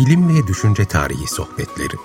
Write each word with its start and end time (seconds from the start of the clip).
Bilim 0.00 0.28
ve 0.28 0.46
Düşünce 0.48 0.84
Tarihi 0.84 1.26
Sohbetleri 1.26 1.96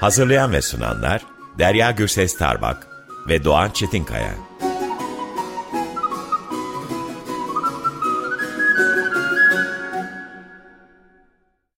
Hazırlayan 0.00 0.52
ve 0.52 0.62
sunanlar 0.62 1.26
Derya 1.58 1.90
Gürses 1.90 2.38
Tarbak 2.38 2.86
ve 3.28 3.44
Doğan 3.44 3.70
Çetinkaya. 3.70 4.34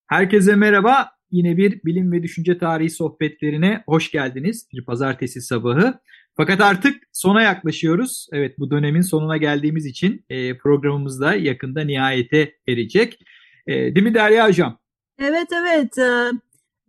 Herkese 0.07 0.57
merhaba. 0.57 1.11
Yine 1.31 1.57
bir 1.57 1.81
bilim 1.85 2.13
ve 2.13 2.23
düşünce 2.23 2.59
tarihi 2.59 2.91
sohbetlerine 2.91 3.83
hoş 3.87 4.11
geldiniz. 4.11 4.69
Bir 4.73 4.85
pazartesi 4.85 5.41
sabahı. 5.41 6.01
Fakat 6.37 6.61
artık 6.61 7.03
sona 7.13 7.43
yaklaşıyoruz. 7.43 8.27
Evet 8.33 8.59
bu 8.59 8.71
dönemin 8.71 9.01
sonuna 9.01 9.37
geldiğimiz 9.37 9.87
için 9.87 10.25
e, 10.29 10.59
programımız 10.59 11.21
da 11.21 11.35
yakında 11.35 11.85
nihayete 11.85 12.53
erecek. 12.69 13.21
E, 13.67 13.73
değil 13.75 14.07
mi 14.07 14.15
Derya 14.15 14.49
Hocam? 14.49 14.79
Evet 15.19 15.49
evet. 15.53 15.99
E, 15.99 16.31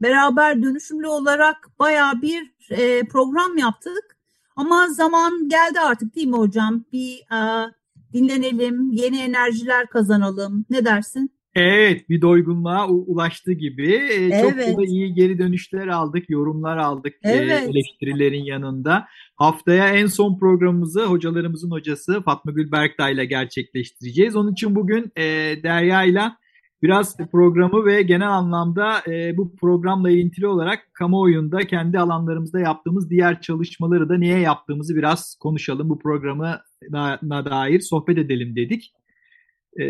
beraber 0.02 0.64
dönüşümlü 0.64 1.08
olarak 1.08 1.70
baya 1.80 2.14
bir 2.22 2.52
e, 2.70 3.04
program 3.04 3.58
yaptık. 3.58 4.18
Ama 4.56 4.88
zaman 4.88 5.50
geldi 5.50 5.80
artık 5.80 6.16
değil 6.16 6.28
mi 6.28 6.38
hocam? 6.38 6.86
Bir 6.94 7.18
e, 7.18 7.72
dinlenelim, 8.14 8.92
yeni 8.92 9.20
enerjiler 9.22 9.88
kazanalım. 9.88 10.66
Ne 10.70 10.86
dersin? 10.86 11.37
Evet 11.58 12.10
bir 12.10 12.22
doygunluğa 12.22 12.88
ulaştı 12.88 13.54
gibi. 13.54 13.94
Evet. 13.94 14.42
Çok 14.42 14.78
da 14.78 14.86
iyi 14.86 15.14
geri 15.14 15.40
dönüşler 15.40 15.88
aldık, 15.88 16.30
yorumlar 16.30 16.78
aldık 16.78 17.14
evet. 17.24 17.70
eleştirilerin 17.70 18.44
yanında. 18.44 19.08
Haftaya 19.36 19.90
en 19.90 20.06
son 20.06 20.40
programımızı 20.40 21.06
hocalarımızın 21.06 21.72
hocası 21.72 22.22
Fatma 22.22 22.52
Gül 22.52 22.72
Berktay 22.72 23.14
ile 23.14 23.26
gerçekleştireceğiz. 23.26 24.36
Onun 24.36 24.52
için 24.52 24.76
bugün 24.76 25.12
e, 25.16 25.24
Derya 25.64 26.04
ile 26.04 26.22
biraz 26.84 27.18
programı 27.32 27.86
ve 27.86 28.02
genel 28.02 28.30
anlamda 28.30 29.02
e, 29.08 29.38
bu 29.38 29.56
programla 29.56 30.10
ilintili 30.10 30.48
olarak 30.48 30.94
kamuoyunda 30.94 31.60
kendi 31.60 32.00
alanlarımızda 32.00 32.60
yaptığımız 32.60 33.10
diğer 33.10 33.42
çalışmaları 33.42 34.10
da 34.10 34.18
niye 34.18 34.40
yaptığımızı 34.40 34.96
biraz 34.96 35.36
konuşalım. 35.40 35.90
Bu 35.90 36.00
programı 36.00 36.60
da, 36.92 37.20
dair 37.46 37.80
sohbet 37.80 38.18
edelim 38.18 38.56
dedik 38.56 38.94
e, 39.80 39.86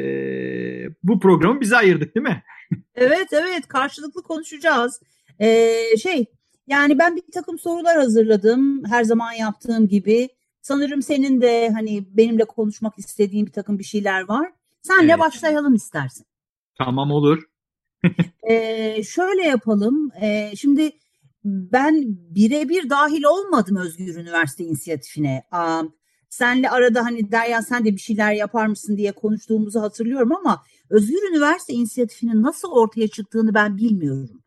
bu 1.03 1.19
programı 1.19 1.61
bize 1.61 1.77
ayırdık 1.77 2.15
değil 2.15 2.27
mi? 2.27 2.43
evet 2.95 3.33
evet 3.33 3.67
karşılıklı 3.67 4.23
konuşacağız. 4.23 5.01
Ee, 5.39 5.97
şey 6.01 6.25
yani 6.67 6.99
ben 6.99 7.15
bir 7.15 7.23
takım 7.33 7.59
sorular 7.59 7.97
hazırladım 7.97 8.85
her 8.85 9.03
zaman 9.03 9.31
yaptığım 9.31 9.87
gibi. 9.87 10.29
Sanırım 10.61 11.01
senin 11.01 11.41
de 11.41 11.69
hani 11.69 12.05
benimle 12.17 12.45
konuşmak 12.45 12.99
istediğin 12.99 13.45
bir 13.45 13.51
takım 13.51 13.79
bir 13.79 13.83
şeyler 13.83 14.21
var. 14.21 14.51
Senle 14.81 15.11
evet. 15.11 15.19
başlayalım 15.19 15.75
istersen. 15.75 16.25
Tamam 16.77 17.11
olur. 17.11 17.43
ee, 18.49 19.03
şöyle 19.03 19.41
yapalım. 19.41 20.11
Ee, 20.21 20.51
şimdi 20.55 20.91
ben 21.43 22.03
birebir 22.07 22.89
dahil 22.89 23.23
olmadım 23.23 23.75
Özgür 23.75 24.15
Üniversite 24.15 24.63
inisiyatifine. 24.63 25.43
Um, 25.53 25.93
senle 26.29 26.69
arada 26.69 27.05
hani 27.05 27.31
Derya 27.31 27.61
sen 27.61 27.85
de 27.85 27.91
bir 27.91 28.01
şeyler 28.01 28.33
yapar 28.33 28.67
mısın 28.67 28.97
diye 28.97 29.11
konuştuğumuzu 29.11 29.81
hatırlıyorum 29.81 30.35
ama 30.35 30.63
Özgür 30.89 31.29
Üniversite 31.31 31.73
inisiyatifinin 31.73 32.43
nasıl 32.43 32.71
ortaya 32.71 33.07
çıktığını 33.07 33.53
ben 33.53 33.77
bilmiyorum. 33.77 34.43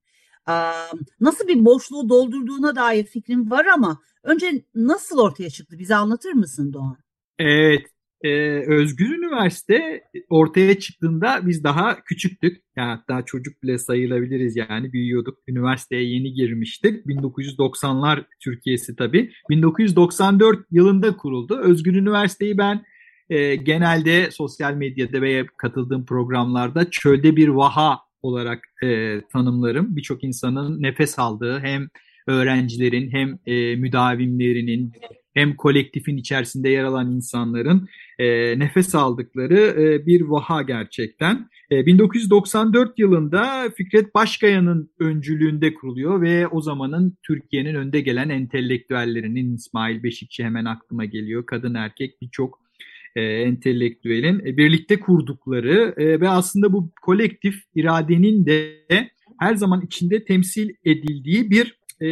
Nasıl 1.21 1.49
bir 1.49 1.65
boşluğu 1.65 2.09
doldurduğuna 2.09 2.77
dair 2.77 3.05
fikrim 3.05 3.51
var 3.51 3.67
ama 3.67 4.01
önce 4.23 4.65
nasıl 4.75 5.19
ortaya 5.19 5.51
çıktı 5.51 5.79
bize 5.79 5.95
anlatır 5.95 6.33
mısın 6.33 6.73
Doğan? 6.73 6.97
Evet 7.39 7.90
e, 8.23 8.31
Özgür 8.67 9.19
Üniversite 9.19 10.05
ortaya 10.29 10.79
çıktığında 10.79 11.41
biz 11.47 11.65
daha 11.65 12.05
küçüktük. 12.05 12.63
Yani 12.77 12.89
hatta 12.89 13.25
çocuk 13.25 13.63
bile 13.63 13.79
sayılabiliriz 13.79 14.57
yani 14.57 14.93
büyüyorduk. 14.93 15.39
Üniversiteye 15.49 16.03
yeni 16.03 16.33
girmiştik. 16.33 17.07
1990'lar 17.07 18.25
Türkiye'si 18.41 18.97
tabii. 18.97 19.33
1994 19.51 20.59
yılında 20.71 21.17
kuruldu. 21.17 21.59
Özgür 21.59 21.95
Üniversiteyi 21.95 22.59
ben 22.59 22.85
e, 23.31 23.57
genelde 23.57 24.31
sosyal 24.31 24.75
medyada 24.75 25.23
veya 25.23 25.47
katıldığım 25.57 26.05
programlarda 26.05 26.91
çölde 26.91 27.37
bir 27.37 27.49
vaha 27.49 27.99
olarak 28.23 28.65
e, 28.83 29.21
tanımlarım. 29.33 29.97
Birçok 29.97 30.25
insanın 30.25 30.83
nefes 30.83 31.19
aldığı 31.19 31.61
hem 31.61 31.89
öğrencilerin 32.27 33.11
hem 33.11 33.39
e, 33.47 33.77
müdavimlerinin 33.77 34.93
hem 35.35 35.57
kolektifin 35.57 36.17
içerisinde 36.17 36.69
yer 36.69 36.85
alan 36.85 37.13
insanların 37.13 37.89
e, 38.19 38.59
nefes 38.59 38.95
aldıkları 38.95 39.59
e, 39.59 40.07
bir 40.07 40.21
vaha 40.21 40.63
gerçekten. 40.63 41.49
E, 41.71 41.87
1994 41.87 42.99
yılında 42.99 43.71
Fikret 43.77 44.15
Başkaya'nın 44.15 44.91
öncülüğünde 45.01 45.75
kuruluyor 45.75 46.23
ve 46.23 46.49
o 46.49 46.61
zamanın 46.61 47.17
Türkiye'nin 47.23 47.75
önde 47.75 48.01
gelen 48.01 48.29
entelektüellerinin 48.29 49.55
İsmail 49.55 50.03
Beşikçi 50.03 50.45
hemen 50.45 50.65
aklıma 50.65 51.05
geliyor. 51.05 51.47
Kadın 51.47 51.75
erkek 51.75 52.23
birçok 52.23 52.61
e, 53.17 53.23
entelektüelin 53.23 54.41
e, 54.47 54.57
birlikte 54.57 55.01
kurdukları 55.01 55.95
e, 55.97 56.21
ve 56.21 56.29
aslında 56.29 56.73
bu 56.73 56.91
kolektif 57.03 57.63
iradenin 57.75 58.47
de 58.47 58.87
her 59.41 59.55
zaman 59.55 59.83
içinde 59.83 60.25
temsil 60.25 60.71
edildiği 60.85 61.51
bir 61.51 61.81
e, 62.01 62.09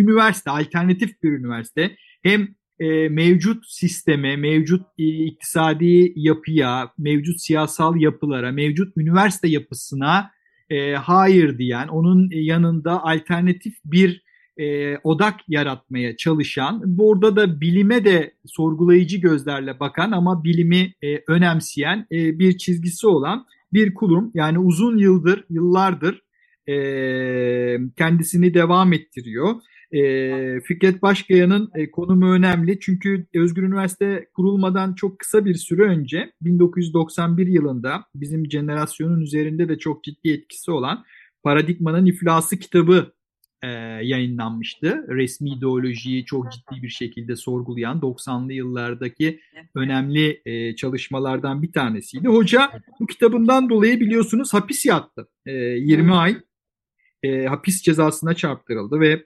üniversite, 0.00 0.50
alternatif 0.50 1.22
bir 1.22 1.32
üniversite. 1.32 1.96
Hem 2.22 2.48
e, 2.80 3.08
mevcut 3.08 3.64
sisteme, 3.66 4.36
mevcut 4.36 4.86
e, 4.98 5.04
iktisadi 5.04 6.12
yapıya, 6.16 6.92
mevcut 6.98 7.40
siyasal 7.40 7.96
yapılara, 7.96 8.52
mevcut 8.52 8.96
üniversite 8.96 9.48
yapısına 9.48 10.30
e, 10.70 10.92
hayır 10.92 11.58
diyen, 11.58 11.88
onun 11.88 12.30
yanında 12.32 13.04
alternatif 13.04 13.74
bir 13.84 14.22
e, 14.58 14.96
odak 14.98 15.40
yaratmaya 15.48 16.16
çalışan, 16.16 16.82
burada 16.84 17.36
da 17.36 17.60
bilime 17.60 18.04
de 18.04 18.34
sorgulayıcı 18.46 19.18
gözlerle 19.18 19.80
bakan 19.80 20.12
ama 20.12 20.44
bilimi 20.44 20.94
e, 21.02 21.22
önemseyen 21.28 22.06
e, 22.12 22.38
bir 22.38 22.58
çizgisi 22.58 23.06
olan 23.06 23.46
bir 23.72 23.94
kurum. 23.94 24.30
Yani 24.34 24.58
uzun 24.58 24.98
yıldır, 24.98 25.44
yıllardır 25.50 26.22
e, 26.68 26.74
kendisini 27.96 28.54
devam 28.54 28.92
ettiriyor. 28.92 29.54
E, 29.92 30.60
Fikret 30.60 31.02
Başkaya'nın 31.02 31.70
e, 31.74 31.90
konumu 31.90 32.32
önemli 32.32 32.80
çünkü 32.80 33.26
Özgür 33.34 33.62
Üniversite 33.62 34.28
kurulmadan 34.34 34.94
çok 34.94 35.18
kısa 35.18 35.44
bir 35.44 35.54
süre 35.54 35.82
önce 35.82 36.32
1991 36.40 37.46
yılında 37.46 38.04
bizim 38.14 38.50
jenerasyonun 38.50 39.20
üzerinde 39.20 39.68
de 39.68 39.78
çok 39.78 40.04
ciddi 40.04 40.30
etkisi 40.30 40.70
olan 40.70 41.04
Paradigmanın 41.42 42.06
İflası 42.06 42.58
kitabı 42.58 43.12
e, 43.62 43.68
yayınlanmıştı. 44.02 45.06
Resmi 45.08 45.50
ideolojiyi 45.50 46.24
çok 46.24 46.52
ciddi 46.52 46.82
bir 46.82 46.88
şekilde 46.88 47.36
sorgulayan 47.36 48.00
90'lı 48.00 48.52
yıllardaki 48.52 49.40
önemli 49.74 50.42
e, 50.44 50.76
çalışmalardan 50.76 51.62
bir 51.62 51.72
tanesiydi. 51.72 52.28
Hoca 52.28 52.70
bu 53.00 53.06
kitabından 53.06 53.68
dolayı 53.68 54.00
biliyorsunuz 54.00 54.54
hapis 54.54 54.86
yattı. 54.86 55.28
E, 55.46 55.52
20 55.52 56.14
ay 56.14 56.36
e, 57.22 57.46
hapis 57.46 57.82
cezasına 57.82 58.34
çarptırıldı 58.34 59.00
ve 59.00 59.24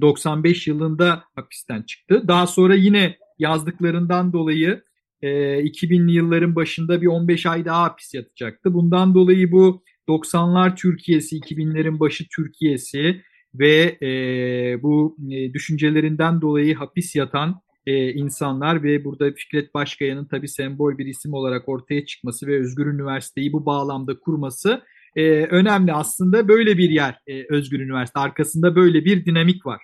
95 0.00 0.66
yılında 0.66 1.24
hapisten 1.36 1.82
çıktı. 1.82 2.28
Daha 2.28 2.46
sonra 2.46 2.74
yine 2.74 3.16
yazdıklarından 3.38 4.32
dolayı 4.32 4.82
e, 5.22 5.28
2000'li 5.60 6.12
yılların 6.12 6.56
başında 6.56 7.02
bir 7.02 7.06
15 7.06 7.46
ay 7.46 7.64
daha 7.64 7.82
hapis 7.82 8.14
yatacaktı. 8.14 8.74
Bundan 8.74 9.14
dolayı 9.14 9.52
bu 9.52 9.82
90'lar 10.08 10.76
Türkiye'si, 10.76 11.36
2000'lerin 11.36 12.00
başı 12.00 12.24
Türkiye'si 12.36 13.22
ve 13.54 13.98
e, 14.02 14.82
bu 14.82 15.16
e, 15.30 15.52
düşüncelerinden 15.52 16.40
dolayı 16.40 16.74
hapis 16.74 17.16
yatan 17.16 17.60
e, 17.86 18.12
insanlar 18.12 18.82
ve 18.82 19.04
burada 19.04 19.32
Fikret 19.32 19.74
Başkaya'nın 19.74 20.24
tabi 20.24 20.48
sembol 20.48 20.98
bir 20.98 21.06
isim 21.06 21.34
olarak 21.34 21.68
ortaya 21.68 22.06
çıkması 22.06 22.46
ve 22.46 22.60
Özgür 22.60 22.86
Üniversiteyi 22.86 23.52
bu 23.52 23.66
bağlamda 23.66 24.18
kurması 24.18 24.82
e, 25.16 25.22
önemli. 25.44 25.92
Aslında 25.92 26.48
böyle 26.48 26.78
bir 26.78 26.90
yer 26.90 27.18
e, 27.26 27.54
Özgür 27.54 27.80
Üniversite. 27.80 28.20
Arkasında 28.20 28.76
böyle 28.76 29.04
bir 29.04 29.24
dinamik 29.24 29.66
var. 29.66 29.82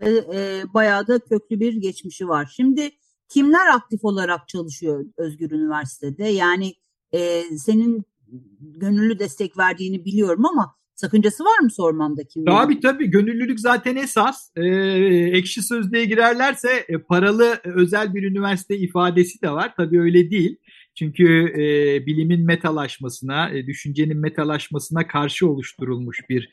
E, 0.00 0.10
e, 0.10 0.62
bayağı 0.74 1.06
da 1.06 1.18
köklü 1.18 1.60
bir 1.60 1.74
geçmişi 1.74 2.28
var. 2.28 2.52
Şimdi 2.56 2.90
kimler 3.28 3.74
aktif 3.74 4.04
olarak 4.04 4.48
çalışıyor 4.48 5.04
Özgür 5.16 5.50
Üniversitede? 5.50 6.24
Yani 6.24 6.74
e, 7.12 7.42
senin 7.42 8.04
gönüllü 8.60 9.18
destek 9.18 9.58
verdiğini 9.58 10.04
biliyorum 10.04 10.46
ama 10.46 10.74
sakıncası 10.94 11.44
var 11.44 11.58
mı 11.58 11.70
sormamda 11.70 12.24
kimler? 12.24 12.52
Tabii 12.52 12.80
tabii 12.80 13.10
gönüllülük 13.10 13.60
zaten 13.60 13.96
esas. 13.96 14.50
E, 14.56 14.66
ekşi 15.38 15.62
sözlüğe 15.62 16.04
girerlerse 16.04 16.84
e, 16.88 16.98
paralı 16.98 17.60
özel 17.64 18.14
bir 18.14 18.22
üniversite 18.22 18.76
ifadesi 18.76 19.42
de 19.42 19.50
var. 19.50 19.74
Tabii 19.76 20.00
öyle 20.00 20.30
değil. 20.30 20.56
Çünkü 20.98 21.52
e, 21.58 22.06
bilimin 22.06 22.46
metalaşmasına, 22.46 23.50
e, 23.50 23.66
düşüncenin 23.66 24.18
metalaşmasına 24.18 25.06
karşı 25.06 25.48
oluşturulmuş 25.48 26.20
bir 26.28 26.50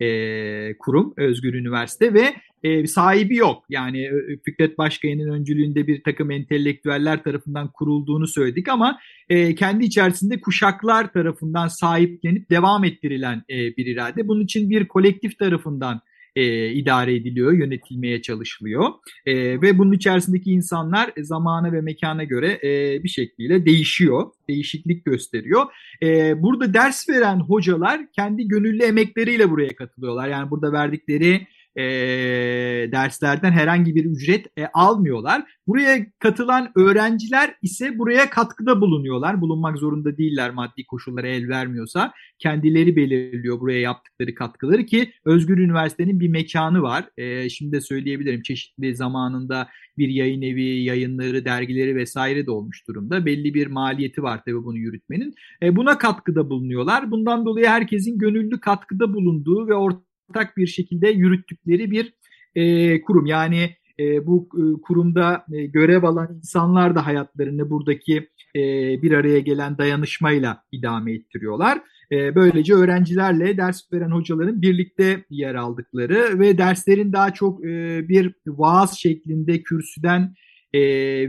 e, 0.00 0.78
kurum 0.78 1.14
Özgür 1.16 1.54
Üniversite 1.54 2.14
ve 2.14 2.34
e, 2.62 2.86
sahibi 2.86 3.36
yok. 3.36 3.64
Yani 3.68 4.10
Fikret 4.44 4.78
Başkaya'nın 4.78 5.28
öncülüğünde 5.28 5.86
bir 5.86 6.02
takım 6.02 6.30
entelektüeller 6.30 7.22
tarafından 7.22 7.72
kurulduğunu 7.72 8.26
söyledik 8.26 8.68
ama 8.68 8.98
e, 9.28 9.54
kendi 9.54 9.84
içerisinde 9.84 10.40
kuşaklar 10.40 11.12
tarafından 11.12 11.68
sahiplenip 11.68 12.50
devam 12.50 12.84
ettirilen 12.84 13.42
e, 13.50 13.76
bir 13.76 13.86
irade. 13.86 14.28
Bunun 14.28 14.44
için 14.44 14.70
bir 14.70 14.88
kolektif 14.88 15.38
tarafından 15.38 16.00
e, 16.38 16.72
idare 16.72 17.14
ediliyor, 17.14 17.52
yönetilmeye 17.52 18.22
çalışılıyor. 18.22 18.88
E, 19.26 19.34
ve 19.62 19.78
bunun 19.78 19.92
içerisindeki 19.92 20.50
insanlar 20.50 21.12
zamana 21.18 21.72
ve 21.72 21.80
mekana 21.80 22.24
göre 22.24 22.58
e, 22.62 23.02
bir 23.04 23.08
şekliyle 23.08 23.66
değişiyor, 23.66 24.26
değişiklik 24.48 25.04
gösteriyor. 25.04 25.66
E, 26.02 26.42
burada 26.42 26.74
ders 26.74 27.08
veren 27.08 27.40
hocalar 27.40 28.00
kendi 28.12 28.48
gönüllü 28.48 28.82
emekleriyle 28.82 29.50
buraya 29.50 29.76
katılıyorlar. 29.76 30.28
Yani 30.28 30.50
burada 30.50 30.72
verdikleri 30.72 31.46
e, 31.78 32.92
derslerden 32.92 33.52
herhangi 33.52 33.94
bir 33.94 34.04
ücret 34.04 34.46
e, 34.56 34.66
almıyorlar. 34.66 35.44
Buraya 35.66 36.06
katılan 36.18 36.72
öğrenciler 36.76 37.54
ise 37.62 37.98
buraya 37.98 38.30
katkıda 38.30 38.80
bulunuyorlar. 38.80 39.40
Bulunmak 39.40 39.78
zorunda 39.78 40.18
değiller 40.18 40.50
maddi 40.50 40.86
koşullara 40.86 41.28
el 41.28 41.48
vermiyorsa. 41.48 42.12
Kendileri 42.38 42.96
belirliyor 42.96 43.60
buraya 43.60 43.80
yaptıkları 43.80 44.34
katkıları 44.34 44.86
ki 44.86 45.12
Özgür 45.24 45.58
Üniversite'nin 45.58 46.20
bir 46.20 46.28
mekanı 46.28 46.82
var. 46.82 47.04
E, 47.16 47.48
şimdi 47.48 47.72
de 47.72 47.80
söyleyebilirim 47.80 48.42
çeşitli 48.42 48.96
zamanında 48.96 49.68
bir 49.98 50.08
yayın 50.08 50.42
evi, 50.42 50.82
yayınları, 50.82 51.44
dergileri 51.44 51.96
vesaire 51.96 52.46
de 52.46 52.50
olmuş 52.50 52.88
durumda. 52.88 53.26
Belli 53.26 53.54
bir 53.54 53.66
maliyeti 53.66 54.22
var 54.22 54.40
tabii 54.44 54.64
bunu 54.64 54.78
yürütmenin. 54.78 55.34
E, 55.62 55.76
buna 55.76 55.98
katkıda 55.98 56.50
bulunuyorlar. 56.50 57.10
Bundan 57.10 57.46
dolayı 57.46 57.66
herkesin 57.66 58.18
gönüllü 58.18 58.60
katkıda 58.60 59.14
bulunduğu 59.14 59.68
ve 59.68 59.74
ortaya 59.74 60.07
ortak 60.28 60.56
bir 60.56 60.66
şekilde 60.66 61.08
yürüttükleri 61.08 61.90
bir 61.90 62.14
e, 62.54 63.00
kurum. 63.00 63.26
Yani 63.26 63.70
e, 64.00 64.26
bu 64.26 64.48
e, 64.54 64.82
kurumda 64.82 65.44
e, 65.52 65.66
görev 65.66 66.02
alan 66.02 66.34
insanlar 66.36 66.94
da 66.94 67.06
hayatlarını 67.06 67.70
buradaki 67.70 68.16
e, 68.56 68.62
bir 69.02 69.12
araya 69.12 69.38
gelen 69.38 69.78
dayanışmayla 69.78 70.62
idame 70.72 71.12
ettiriyorlar. 71.12 71.78
E, 72.12 72.34
böylece 72.34 72.74
öğrencilerle 72.74 73.56
ders 73.56 73.92
veren 73.92 74.10
hocaların 74.10 74.62
birlikte 74.62 75.24
yer 75.30 75.54
aldıkları 75.54 76.40
ve 76.40 76.58
derslerin 76.58 77.12
daha 77.12 77.34
çok 77.34 77.64
e, 77.64 78.08
bir 78.08 78.34
vaaz 78.46 78.98
şeklinde 78.98 79.62
kürsüden 79.62 80.34
e, 80.72 80.80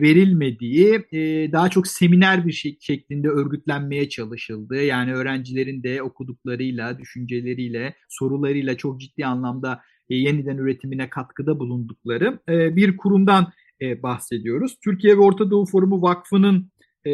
verilmediği, 0.01 1.01
e, 1.12 1.51
daha 1.51 1.69
çok 1.69 1.88
seminer 1.88 2.47
bir 2.47 2.51
şey, 2.51 2.77
şeklinde 2.81 3.27
örgütlenmeye 3.27 4.09
çalışıldığı, 4.09 4.83
yani 4.83 5.13
öğrencilerin 5.13 5.83
de 5.83 6.03
okuduklarıyla, 6.03 7.00
düşünceleriyle, 7.00 7.95
sorularıyla 8.09 8.77
çok 8.77 9.01
ciddi 9.01 9.25
anlamda 9.25 9.81
e, 10.09 10.15
yeniden 10.15 10.57
üretimine 10.57 11.09
katkıda 11.09 11.59
bulundukları 11.59 12.39
e, 12.50 12.75
bir 12.75 12.97
kurumdan 12.97 13.51
e, 13.81 14.03
bahsediyoruz. 14.03 14.77
Türkiye 14.83 15.18
ve 15.18 15.21
Orta 15.21 15.51
Doğu 15.51 15.65
Forumu 15.65 16.01
Vakfı'nın 16.01 16.71
e, 17.06 17.12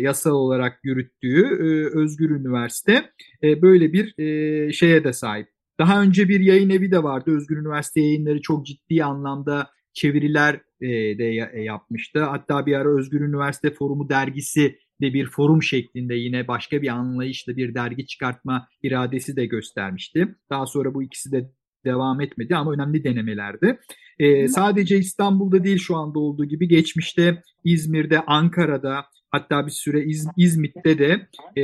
yasal 0.00 0.34
olarak 0.34 0.80
yürüttüğü 0.82 1.42
e, 1.42 1.98
Özgür 1.98 2.30
Üniversite 2.30 3.10
e, 3.42 3.62
böyle 3.62 3.92
bir 3.92 4.18
e, 4.18 4.72
şeye 4.72 5.04
de 5.04 5.12
sahip. 5.12 5.48
Daha 5.80 6.02
önce 6.02 6.28
bir 6.28 6.40
yayın 6.40 6.70
evi 6.70 6.90
de 6.90 7.02
vardı. 7.02 7.36
Özgür 7.36 7.56
Üniversite 7.56 8.00
yayınları 8.00 8.40
çok 8.40 8.66
ciddi 8.66 9.04
anlamda 9.04 9.70
çeviriler 9.92 10.60
e, 10.80 10.88
de 11.18 11.50
e, 11.52 11.62
yapmıştı. 11.62 12.24
Hatta 12.24 12.66
bir 12.66 12.74
ara 12.74 12.98
Özgür 12.98 13.20
Üniversite 13.20 13.70
Forumu 13.70 14.08
dergisi 14.08 14.78
de 15.00 15.14
bir 15.14 15.26
forum 15.26 15.62
şeklinde 15.62 16.14
yine 16.14 16.48
başka 16.48 16.82
bir 16.82 16.88
anlayışla 16.88 17.56
bir 17.56 17.74
dergi 17.74 18.06
çıkartma 18.06 18.68
iradesi 18.82 19.36
de 19.36 19.46
göstermişti. 19.46 20.34
Daha 20.50 20.66
sonra 20.66 20.94
bu 20.94 21.02
ikisi 21.02 21.32
de 21.32 21.50
devam 21.84 22.20
etmedi 22.20 22.56
ama 22.56 22.72
önemli 22.72 23.04
denemelerdi. 23.04 23.78
Ee, 24.18 24.48
sadece 24.48 24.98
İstanbul'da 24.98 25.64
değil 25.64 25.78
şu 25.78 25.96
anda 25.96 26.18
olduğu 26.18 26.44
gibi 26.44 26.68
geçmişte 26.68 27.42
İzmir'de, 27.64 28.20
Ankara'da 28.20 29.04
hatta 29.30 29.66
bir 29.66 29.70
süre 29.70 30.04
İz, 30.04 30.28
İzmit'te 30.36 30.98
de 30.98 31.28
e, 31.56 31.62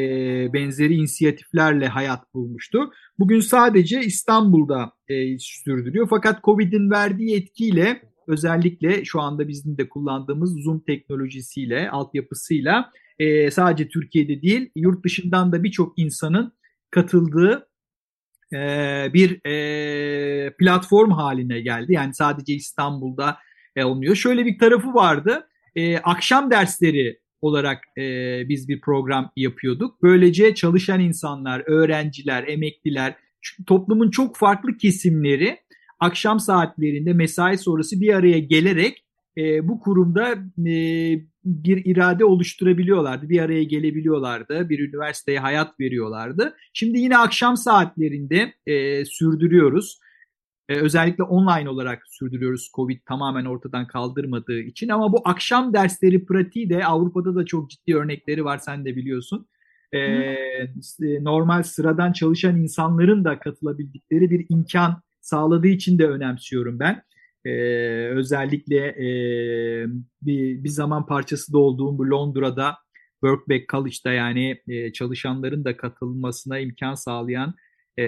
benzeri 0.52 0.94
inisiyatiflerle 0.94 1.88
hayat 1.88 2.34
bulmuştu. 2.34 2.90
Bugün 3.18 3.40
sadece 3.40 4.00
İstanbul'da 4.00 4.92
e, 5.08 5.38
sürdürüyor 5.38 6.06
fakat 6.10 6.44
Covid'in 6.44 6.90
verdiği 6.90 7.36
etkiyle 7.36 8.02
özellikle 8.28 9.04
şu 9.04 9.20
anda 9.20 9.48
bizim 9.48 9.78
de 9.78 9.88
kullandığımız 9.88 10.62
Zoom 10.62 10.80
teknolojisiyle, 10.80 11.90
altyapısıyla 11.90 12.90
e, 13.18 13.50
sadece 13.50 13.88
Türkiye'de 13.88 14.42
değil 14.42 14.70
yurt 14.76 15.04
dışından 15.04 15.52
da 15.52 15.64
birçok 15.64 15.98
insanın 15.98 16.52
katıldığı 16.90 17.68
e, 18.52 18.58
bir 19.14 19.46
e, 19.46 20.50
platform 20.56 21.10
haline 21.10 21.60
geldi. 21.60 21.92
Yani 21.92 22.14
sadece 22.14 22.54
İstanbul'da 22.54 23.38
e, 23.76 23.84
olmuyor. 23.84 24.14
Şöyle 24.14 24.46
bir 24.46 24.58
tarafı 24.58 24.94
vardı. 24.94 25.48
E, 25.76 25.98
akşam 25.98 26.50
dersleri 26.50 27.20
olarak 27.42 27.84
e, 27.98 28.02
biz 28.48 28.68
bir 28.68 28.80
program 28.80 29.32
yapıyorduk. 29.36 30.02
Böylece 30.02 30.54
çalışan 30.54 31.00
insanlar, 31.00 31.62
öğrenciler, 31.66 32.48
emekliler, 32.48 33.16
toplumun 33.66 34.10
çok 34.10 34.36
farklı 34.36 34.76
kesimleri 34.76 35.58
akşam 36.00 36.40
saatlerinde 36.40 37.12
mesai 37.12 37.58
sonrası 37.58 38.00
bir 38.00 38.14
araya 38.14 38.38
gelerek 38.38 39.04
e, 39.38 39.68
bu 39.68 39.80
kurumda 39.80 40.32
e, 40.68 40.74
bir 41.44 41.84
irade 41.84 42.24
oluşturabiliyorlardı. 42.24 43.28
Bir 43.28 43.40
araya 43.40 43.64
gelebiliyorlardı. 43.64 44.68
Bir 44.68 44.78
üniversiteye 44.78 45.38
hayat 45.38 45.80
veriyorlardı. 45.80 46.56
Şimdi 46.72 46.98
yine 46.98 47.18
akşam 47.18 47.56
saatlerinde 47.56 48.54
e, 48.66 49.04
sürdürüyoruz. 49.04 49.98
E, 50.68 50.76
özellikle 50.76 51.22
online 51.22 51.68
olarak 51.68 52.02
sürdürüyoruz 52.06 52.70
Covid 52.74 53.00
tamamen 53.06 53.44
ortadan 53.44 53.86
kaldırmadığı 53.86 54.60
için. 54.60 54.88
Ama 54.88 55.12
bu 55.12 55.22
akşam 55.24 55.72
dersleri 55.72 56.24
pratiği 56.26 56.70
de 56.70 56.84
Avrupa'da 56.86 57.34
da 57.34 57.44
çok 57.44 57.70
ciddi 57.70 57.96
örnekleri 57.96 58.44
var 58.44 58.58
sen 58.58 58.84
de 58.84 58.96
biliyorsun. 58.96 59.46
E, 59.92 60.34
normal 61.00 61.62
sıradan 61.62 62.12
çalışan 62.12 62.56
insanların 62.56 63.24
da 63.24 63.38
katılabildikleri 63.38 64.30
bir 64.30 64.46
imkan 64.48 65.02
sağladığı 65.24 65.68
için 65.68 65.98
de 65.98 66.06
önemsiyorum 66.06 66.78
ben. 66.78 67.02
Ee, 67.44 67.50
özellikle 68.08 68.86
e, 68.86 69.08
bir, 70.22 70.64
bir 70.64 70.68
zaman 70.68 71.06
parçası 71.06 71.52
da 71.52 71.58
olduğum 71.58 71.98
bu 71.98 72.10
Londra'da 72.10 72.76
Workback 73.20 73.68
College'da 73.68 74.12
yani 74.12 74.56
e, 74.68 74.92
çalışanların 74.92 75.64
da 75.64 75.76
katılmasına 75.76 76.58
imkan 76.58 76.94
sağlayan 76.94 77.54
e, 77.96 78.04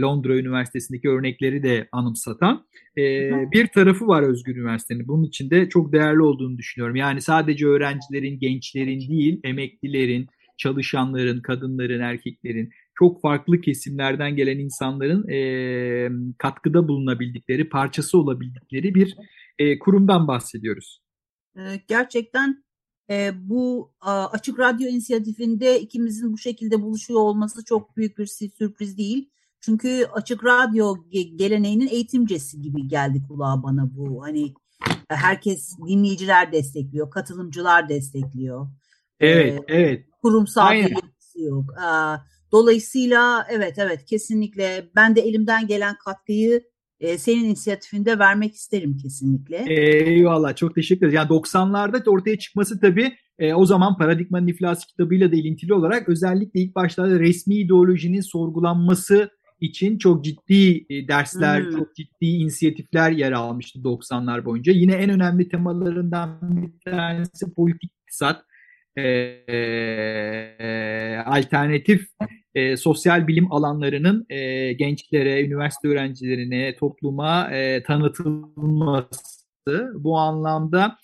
Londra 0.00 0.36
Üniversitesi'ndeki 0.36 1.08
örnekleri 1.08 1.62
de 1.62 1.88
anımsatan 1.92 2.66
e, 2.98 3.30
bir 3.52 3.66
tarafı 3.66 4.06
var 4.06 4.22
Özgür 4.22 4.56
Üniversite'nin. 4.56 5.08
Bunun 5.08 5.24
için 5.24 5.50
de 5.50 5.68
çok 5.68 5.92
değerli 5.92 6.22
olduğunu 6.22 6.58
düşünüyorum. 6.58 6.96
Yani 6.96 7.20
sadece 7.20 7.66
öğrencilerin, 7.66 8.38
gençlerin 8.38 9.00
değil, 9.00 9.40
emeklilerin, 9.44 10.26
çalışanların, 10.58 11.40
kadınların, 11.40 12.00
erkeklerin 12.00 12.70
çok 13.00 13.20
farklı 13.20 13.60
kesimlerden 13.60 14.36
gelen 14.36 14.58
insanların 14.58 15.28
e, 15.28 15.38
katkıda 16.38 16.88
bulunabildikleri, 16.88 17.68
parçası 17.68 18.18
olabildikleri 18.18 18.94
bir 18.94 19.16
e, 19.58 19.78
kurumdan 19.78 20.28
bahsediyoruz. 20.28 21.02
Gerçekten 21.88 22.64
e, 23.10 23.30
bu 23.36 23.92
Açık 24.32 24.58
Radyo 24.58 24.88
inisiyatifinde 24.88 25.80
ikimizin 25.80 26.32
bu 26.32 26.38
şekilde 26.38 26.82
buluşuyor 26.82 27.20
olması 27.20 27.64
çok 27.64 27.96
büyük 27.96 28.18
bir 28.18 28.26
sürpriz 28.26 28.98
değil. 28.98 29.30
Çünkü 29.60 30.06
Açık 30.12 30.44
Radyo 30.44 30.96
geleneğinin 31.36 31.88
eğitimcesi 31.88 32.62
gibi 32.62 32.88
geldi 32.88 33.22
kulağa 33.28 33.62
bana 33.62 33.96
bu. 33.96 34.22
Hani 34.22 34.54
herkes 35.08 35.78
dinleyiciler 35.88 36.52
destekliyor, 36.52 37.10
katılımcılar 37.10 37.88
destekliyor. 37.88 38.68
Evet, 39.20 39.60
ee, 39.68 39.74
evet. 39.74 40.06
Kurumsal 40.22 40.66
Aynen. 40.66 40.88
yok. 41.34 41.64
Ee, 41.78 42.30
Dolayısıyla 42.52 43.46
evet 43.50 43.78
evet 43.78 44.04
kesinlikle 44.04 44.90
ben 44.96 45.16
de 45.16 45.20
elimden 45.20 45.66
gelen 45.66 45.96
katkıyı 46.04 46.62
e, 47.00 47.18
senin 47.18 47.44
inisiyatifinde 47.44 48.18
vermek 48.18 48.54
isterim 48.54 48.96
kesinlikle. 48.96 49.64
Eyvallah 49.68 50.56
çok 50.56 50.74
teşekkür 50.74 51.06
ederim. 51.06 51.16
Yani 51.16 51.28
90'larda 51.28 52.08
ortaya 52.10 52.38
çıkması 52.38 52.80
tabii 52.80 53.12
e, 53.38 53.54
o 53.54 53.66
zaman 53.66 53.96
Paradigmanın 53.96 54.46
İflası 54.46 54.86
kitabıyla 54.86 55.32
da 55.32 55.36
ilintili 55.36 55.74
olarak 55.74 56.08
özellikle 56.08 56.60
ilk 56.60 56.74
başlarda 56.74 57.20
resmi 57.20 57.54
ideolojinin 57.54 58.20
sorgulanması 58.20 59.30
için 59.60 59.98
çok 59.98 60.24
ciddi 60.24 60.86
e, 60.90 61.08
dersler, 61.08 61.64
hmm. 61.64 61.70
çok 61.70 61.96
ciddi 61.96 62.26
inisiyatifler 62.26 63.10
yer 63.10 63.32
almıştı 63.32 63.78
90'lar 63.78 64.44
boyunca. 64.44 64.72
Yine 64.72 64.92
en 64.92 65.10
önemli 65.10 65.48
temalarından 65.48 66.38
bir 66.42 66.90
tanesi 66.90 67.54
politik 67.54 67.92
iktisat 67.92 68.42
e, 68.96 69.02
e, 69.48 71.16
alternatif 71.26 72.06
e, 72.54 72.76
sosyal 72.76 73.26
bilim 73.26 73.52
alanlarının 73.52 74.26
e, 74.30 74.72
gençlere, 74.72 75.44
üniversite 75.44 75.88
öğrencilerine, 75.88 76.76
topluma 76.76 77.50
e, 77.50 77.82
tanıtılması. 77.82 79.20
Bu 79.94 80.18
anlamda 80.18 80.98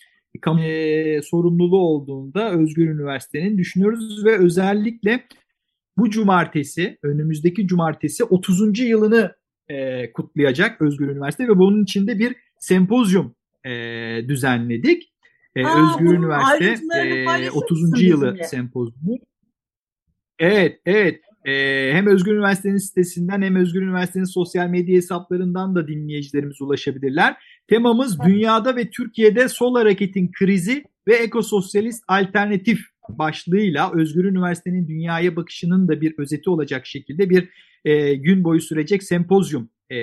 e, 0.61 1.23
sorumluluğu 1.23 1.81
olduğunda 1.81 2.51
Özgür 2.51 2.91
Üniversite'nin 2.91 3.59
düşünüyoruz 3.59 4.25
ve 4.25 4.39
özellikle 4.39 5.25
bu 5.97 6.11
cumartesi, 6.11 6.99
önümüzdeki 7.03 7.67
cumartesi 7.67 8.25
30. 8.25 8.81
yılını 8.81 9.35
e, 9.69 10.13
kutlayacak 10.13 10.83
Özgür 10.83 11.09
Üniversite 11.09 11.49
ve 11.49 11.59
bunun 11.59 11.83
içinde 11.83 12.19
bir 12.19 12.37
sempozyum 12.59 13.35
e, 13.65 13.71
düzenledik. 14.29 15.13
E, 15.57 15.65
Aa, 15.65 15.91
Özgür 15.91 16.19
Üniversite 16.19 16.99
e, 16.99 17.25
paylaşır 17.25 17.53
30. 17.55 17.83
mısın 17.83 18.05
yılı 18.05 18.37
sempozyumu. 18.45 19.19
Evet, 20.39 20.81
evet. 20.87 21.21
E, 21.47 21.53
hem 21.93 22.07
Özgür 22.07 22.33
Üniversite'nin 22.33 22.77
sitesinden 22.77 23.43
hem 23.43 23.57
Özgür 23.57 23.83
Üniversite'nin 23.83 24.25
sosyal 24.25 24.69
medya 24.69 24.97
hesaplarından 24.97 25.75
da 25.75 25.89
dinleyicilerimiz 25.89 26.63
ulaşabilirler. 26.63 27.37
Temamız 27.69 28.21
dünyada 28.21 28.77
ve 28.77 28.91
Türkiye'de 28.91 29.49
sol 29.49 29.75
hareketin 29.75 30.31
krizi 30.33 30.85
ve 31.09 31.15
ekososyalist 31.15 32.05
alternatif 32.09 32.81
başlığıyla 33.09 33.93
Özgür 33.95 34.25
Üniversite'nin 34.25 34.89
dünyaya 34.89 35.37
bakışının 35.37 35.89
da 35.89 36.01
bir 36.01 36.15
özeti 36.19 36.51
olacak 36.51 36.87
şekilde 36.87 37.31
bir 37.31 37.49
e, 37.85 38.15
gün 38.15 38.45
boyu 38.45 38.61
sürecek 38.61 39.03
sempozyum 39.03 39.71
e, 39.91 39.99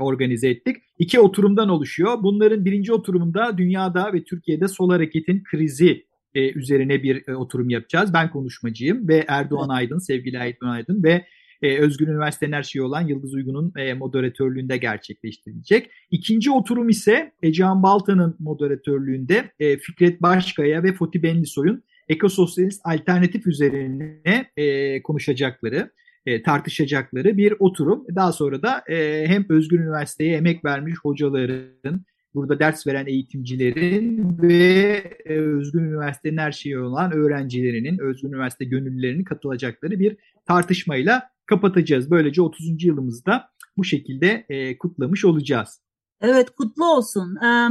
organize 0.00 0.48
ettik. 0.48 0.76
İki 0.98 1.20
oturumdan 1.20 1.68
oluşuyor. 1.68 2.22
Bunların 2.22 2.64
birinci 2.64 2.92
oturumunda 2.92 3.58
dünyada 3.58 4.12
ve 4.12 4.24
Türkiye'de 4.24 4.68
sol 4.68 4.90
hareketin 4.90 5.42
krizi 5.42 6.06
e, 6.36 6.52
üzerine 6.52 7.02
bir 7.02 7.28
e, 7.28 7.36
oturum 7.36 7.70
yapacağız. 7.70 8.12
Ben 8.14 8.30
konuşmacıyım 8.30 9.08
ve 9.08 9.24
Erdoğan 9.28 9.68
Aydın, 9.68 9.98
sevgili 9.98 10.36
Erdoğan 10.36 10.70
Aydın 10.70 11.02
ve 11.02 11.24
e, 11.62 11.78
Özgür 11.78 12.08
Üniversite'nin 12.08 12.52
her 12.52 12.62
şeyi 12.62 12.82
olan 12.82 13.08
Yıldız 13.08 13.34
Uygun'un 13.34 13.72
e, 13.76 13.94
moderatörlüğünde 13.94 14.76
gerçekleştirilecek. 14.76 15.90
İkinci 16.10 16.50
oturum 16.50 16.88
ise 16.88 17.32
Ecehan 17.42 17.82
Balta'nın 17.82 18.36
moderatörlüğünde 18.38 19.50
e, 19.60 19.78
Fikret 19.78 20.22
Başkaya 20.22 20.82
ve 20.82 20.92
Foti 20.92 21.22
Benlisoy'un 21.22 21.82
ekososyalist 22.08 22.80
alternatif 22.84 23.46
üzerine 23.46 24.50
e, 24.56 25.02
konuşacakları, 25.02 25.90
e, 26.26 26.42
tartışacakları 26.42 27.36
bir 27.36 27.54
oturum. 27.58 28.04
Daha 28.14 28.32
sonra 28.32 28.62
da 28.62 28.84
e, 28.88 29.24
hem 29.26 29.46
Özgür 29.48 29.80
Üniversite'ye 29.80 30.36
emek 30.36 30.64
vermiş 30.64 30.94
hocaların, 31.02 32.04
burada 32.36 32.58
ders 32.58 32.86
veren 32.86 33.06
eğitimcilerin 33.06 34.38
ve 34.42 34.92
e, 35.24 35.34
Özgür 35.34 35.80
Üniversite'nin 35.80 36.36
her 36.36 36.52
şeyi 36.52 36.78
olan 36.78 37.12
öğrencilerinin, 37.12 37.98
Özgür 37.98 38.28
Üniversite 38.28 38.64
gönüllülerinin 38.64 39.24
katılacakları 39.24 40.00
bir 40.00 40.16
tartışmayla 40.46 41.30
kapatacağız. 41.46 42.10
Böylece 42.10 42.42
30. 42.42 42.84
yılımızda 42.84 43.48
bu 43.76 43.84
şekilde 43.84 44.46
e, 44.48 44.78
kutlamış 44.78 45.24
olacağız. 45.24 45.80
Evet 46.20 46.50
kutlu 46.50 46.84
olsun. 46.84 47.36
Ee, 47.36 47.68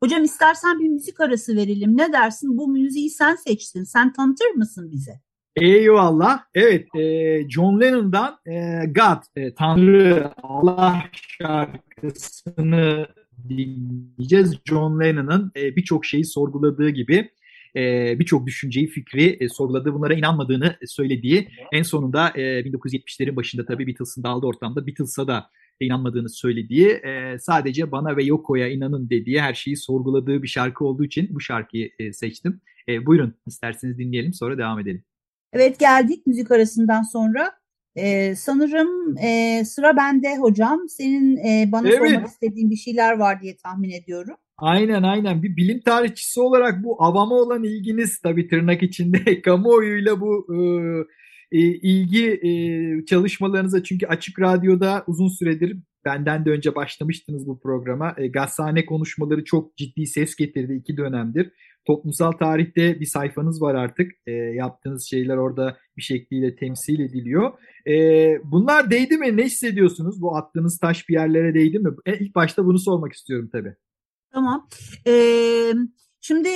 hocam 0.00 0.24
istersen 0.24 0.80
bir 0.80 0.88
müzik 0.88 1.20
arası 1.20 1.56
verelim. 1.56 1.96
Ne 1.96 2.12
dersin? 2.12 2.58
Bu 2.58 2.68
müziği 2.68 3.10
sen 3.10 3.36
seçtin. 3.36 3.84
Sen 3.84 4.12
tanıtır 4.12 4.50
mısın 4.50 4.90
bize? 4.92 5.12
Eyvallah. 5.56 6.44
Evet, 6.54 6.94
e, 6.94 7.48
John 7.48 7.80
Lennon'dan 7.80 8.38
e, 8.46 8.84
God, 8.86 9.22
e, 9.36 9.54
Tanrı, 9.54 10.32
Allah 10.42 11.02
şarkısını 11.12 13.06
dinleyeceğiz. 13.48 14.58
John 14.64 15.00
Lennon'ın 15.00 15.52
e, 15.56 15.76
birçok 15.76 16.04
şeyi 16.04 16.24
sorguladığı 16.24 16.90
gibi 16.90 17.30
e, 17.76 18.14
birçok 18.18 18.46
düşünceyi, 18.46 18.86
fikri 18.86 19.36
e, 19.40 19.48
sorguladığı, 19.48 19.94
bunlara 19.94 20.14
inanmadığını 20.14 20.76
söylediği, 20.86 21.48
en 21.72 21.82
sonunda 21.82 22.28
e, 22.34 22.40
1970'lerin 22.40 23.36
başında 23.36 23.66
tabii 23.66 23.86
Beatles'ın 23.86 24.22
dağıldığı 24.22 24.46
ortamda 24.46 24.86
Beatles'a 24.86 25.26
da 25.26 25.50
inanmadığını 25.80 26.28
söylediği, 26.28 26.88
e, 26.88 27.38
sadece 27.38 27.92
bana 27.92 28.16
ve 28.16 28.24
Yoko'ya 28.24 28.68
inanın 28.68 29.10
dediği, 29.10 29.40
her 29.40 29.54
şeyi 29.54 29.76
sorguladığı 29.76 30.42
bir 30.42 30.48
şarkı 30.48 30.84
olduğu 30.84 31.04
için 31.04 31.28
bu 31.34 31.40
şarkıyı 31.40 31.90
e, 31.98 32.12
seçtim. 32.12 32.60
E, 32.88 33.06
buyurun 33.06 33.34
isterseniz 33.46 33.98
dinleyelim 33.98 34.32
sonra 34.32 34.58
devam 34.58 34.80
edelim. 34.80 35.04
Evet 35.52 35.78
geldik 35.80 36.26
müzik 36.26 36.50
arasından 36.50 37.02
sonra. 37.02 37.52
Ee, 37.96 38.34
sanırım 38.36 39.18
e, 39.18 39.62
sıra 39.64 39.96
bende 39.96 40.36
hocam. 40.36 40.88
Senin 40.88 41.36
e, 41.36 41.72
bana 41.72 41.88
Evet. 41.88 41.98
sormak 41.98 42.26
istediğin 42.26 42.70
bir 42.70 42.76
şeyler 42.76 43.18
var 43.18 43.42
diye 43.42 43.56
tahmin 43.56 43.90
ediyorum. 43.90 44.34
Aynen 44.58 45.02
aynen 45.02 45.42
bir 45.42 45.56
bilim 45.56 45.80
tarihçisi 45.80 46.40
olarak 46.40 46.84
bu 46.84 47.02
avama 47.04 47.34
olan 47.34 47.64
ilginiz 47.64 48.18
tabii 48.18 48.48
tırnak 48.48 48.82
içinde 48.82 49.42
kamuoyuyla 49.42 50.20
bu 50.20 50.46
e, 50.54 50.58
e, 51.58 51.60
ilgi 51.60 52.40
e, 52.42 52.50
çalışmalarınıza 53.04 53.82
çünkü 53.82 54.06
Açık 54.06 54.40
Radyo'da 54.40 55.04
uzun 55.06 55.28
süredir 55.28 55.76
benden 56.04 56.44
de 56.44 56.50
önce 56.50 56.74
başlamıştınız 56.74 57.46
bu 57.46 57.60
programa. 57.60 58.14
E, 58.18 58.26
gazhane 58.28 58.86
konuşmaları 58.86 59.44
çok 59.44 59.76
ciddi 59.76 60.06
ses 60.06 60.36
getirdi 60.36 60.74
iki 60.74 60.96
dönemdir. 60.96 61.50
Toplumsal 61.84 62.32
tarihte 62.32 63.00
bir 63.00 63.06
sayfanız 63.06 63.62
var 63.62 63.74
artık. 63.74 64.12
E, 64.26 64.32
yaptığınız 64.32 65.04
şeyler 65.04 65.36
orada 65.36 65.76
bir 65.96 66.02
şekliyle 66.02 66.56
temsil 66.56 67.00
ediliyor. 67.00 67.52
E, 67.86 67.94
bunlar 68.44 68.90
değdi 68.90 69.16
mi? 69.16 69.36
Ne 69.36 69.44
hissediyorsunuz? 69.44 70.22
Bu 70.22 70.36
attığınız 70.36 70.78
taş 70.78 71.08
bir 71.08 71.14
yerlere 71.14 71.54
değdi 71.54 71.78
mi? 71.78 71.90
E, 72.06 72.18
ilk 72.18 72.34
başta 72.34 72.64
bunu 72.64 72.78
sormak 72.78 73.12
istiyorum 73.12 73.48
tabii. 73.52 73.74
Tamam. 74.32 74.68
Ee, 75.06 75.72
şimdi 76.20 76.48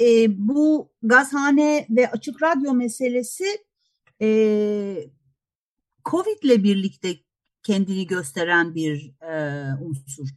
e, 0.00 0.38
bu 0.48 0.92
gazhane 1.02 1.86
ve 1.90 2.10
açık 2.10 2.42
radyo 2.42 2.74
meselesi 2.74 3.44
e, 4.22 5.10
Covid'le 6.10 6.64
birlikte 6.64 7.08
kendini 7.62 8.06
gösteren 8.06 8.74
bir 8.74 9.12
e, 9.22 9.64
unsur. 9.80 10.28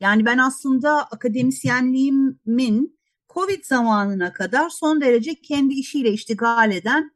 Yani 0.00 0.24
ben 0.24 0.38
aslında 0.38 1.02
akademisyenliğimin 1.02 2.98
Covid 3.34 3.64
zamanına 3.64 4.32
kadar 4.32 4.70
son 4.70 5.00
derece 5.00 5.34
kendi 5.34 5.74
işiyle 5.74 6.10
iştigal 6.12 6.72
eden, 6.72 7.10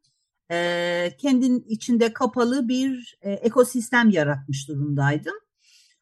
e, 0.50 1.16
kendin 1.18 1.64
içinde 1.68 2.12
kapalı 2.12 2.68
bir 2.68 3.18
e, 3.22 3.32
ekosistem 3.32 4.10
yaratmış 4.10 4.68
durumdaydım. 4.68 5.34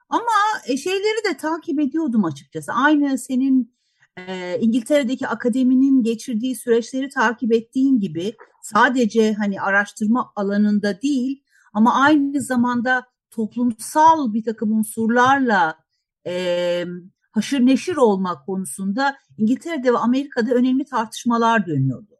Ama 0.08 0.32
e, 0.66 0.76
şeyleri 0.76 1.24
de 1.30 1.36
takip 1.36 1.80
ediyordum 1.80 2.24
açıkçası. 2.24 2.72
Aynı 2.72 3.18
senin 3.18 3.74
e, 4.16 4.58
İngiltere'deki 4.60 5.28
akademinin 5.28 6.02
geçirdiği 6.02 6.56
süreçleri 6.56 7.08
takip 7.08 7.52
ettiğin 7.52 8.00
gibi 8.00 8.36
sadece 8.62 9.34
hani 9.34 9.60
araştırma 9.60 10.32
alanında 10.36 11.02
değil 11.02 11.42
ama 11.72 12.02
aynı 12.02 12.42
zamanda 12.42 13.06
toplumsal 13.30 14.32
bir 14.34 14.44
takım 14.44 14.72
unsurlarla 14.72 15.78
e, 16.26 16.84
haşır 17.34 17.66
neşir 17.66 17.96
olmak 17.96 18.46
konusunda 18.46 19.16
İngiltere'de 19.38 19.92
ve 19.92 19.98
Amerika'da 19.98 20.54
önemli 20.54 20.84
tartışmalar 20.84 21.66
dönüyordu. 21.66 22.14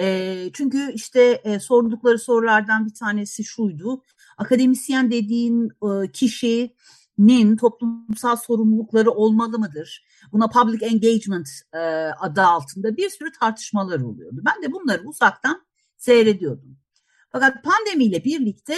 E, 0.00 0.50
çünkü 0.52 0.92
işte 0.92 1.40
e, 1.44 1.60
sordukları 1.60 2.18
sorulardan 2.18 2.86
bir 2.86 2.94
tanesi 2.94 3.44
şuydu. 3.44 4.02
Akademisyen 4.36 5.10
dediğin 5.10 5.68
e, 5.68 6.12
kişinin 6.12 7.56
toplumsal 7.56 8.36
sorumlulukları 8.36 9.10
olmalı 9.10 9.58
mıdır? 9.58 10.04
Buna 10.32 10.48
public 10.48 10.86
engagement 10.86 11.48
e, 11.72 11.78
adı 12.20 12.42
altında 12.42 12.96
bir 12.96 13.10
sürü 13.10 13.32
tartışmalar 13.32 14.00
oluyordu. 14.00 14.40
Ben 14.46 14.62
de 14.62 14.72
bunları 14.72 15.02
uzaktan 15.02 15.62
seyrediyordum. 15.96 16.78
Fakat 17.32 17.64
pandemiyle 17.64 18.24
birlikte 18.24 18.74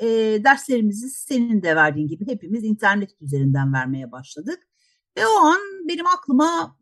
e, 0.00 0.08
derslerimizi 0.44 1.10
senin 1.10 1.62
de 1.62 1.76
verdiğin 1.76 2.08
gibi 2.08 2.26
hepimiz 2.26 2.64
internet 2.64 3.10
üzerinden 3.20 3.72
vermeye 3.72 4.12
başladık. 4.12 4.68
Ve 5.16 5.26
o 5.26 5.36
an 5.36 5.88
benim 5.88 6.06
aklıma 6.06 6.78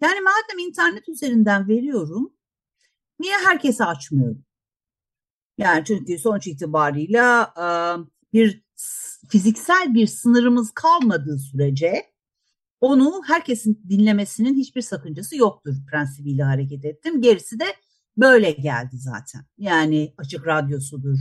yani 0.00 0.20
madem 0.20 0.58
internet 0.68 1.08
üzerinden 1.08 1.68
veriyorum 1.68 2.32
niye 3.20 3.34
herkese 3.46 3.84
açmıyorum? 3.84 4.44
Yani 5.58 5.84
çünkü 5.84 6.18
sonuç 6.18 6.46
itibarıyla 6.46 7.54
bir 8.32 8.64
fiziksel 9.28 9.94
bir 9.94 10.06
sınırımız 10.06 10.70
kalmadığı 10.74 11.38
sürece 11.38 12.12
onu 12.80 13.22
herkesin 13.26 13.82
dinlemesinin 13.88 14.54
hiçbir 14.54 14.82
sakıncası 14.82 15.36
yoktur 15.36 15.74
prensibiyle 15.90 16.42
hareket 16.42 16.84
ettim. 16.84 17.20
Gerisi 17.20 17.60
de 17.60 17.64
böyle 18.16 18.50
geldi 18.50 18.96
zaten. 18.98 19.46
Yani 19.58 20.14
açık 20.18 20.46
radyosudur, 20.46 21.18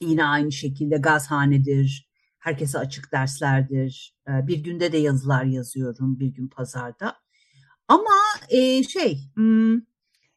yine 0.00 0.24
aynı 0.24 0.52
şekilde 0.52 0.96
gazhanedir, 0.96 2.11
herkese 2.42 2.78
açık 2.78 3.12
derslerdir. 3.12 4.16
Bir 4.28 4.58
günde 4.58 4.92
de 4.92 4.98
yazılar 4.98 5.44
yazıyorum, 5.44 6.20
bir 6.20 6.26
gün 6.26 6.48
pazarda. 6.48 7.16
Ama 7.88 8.14
e, 8.48 8.82
şey, 8.82 9.18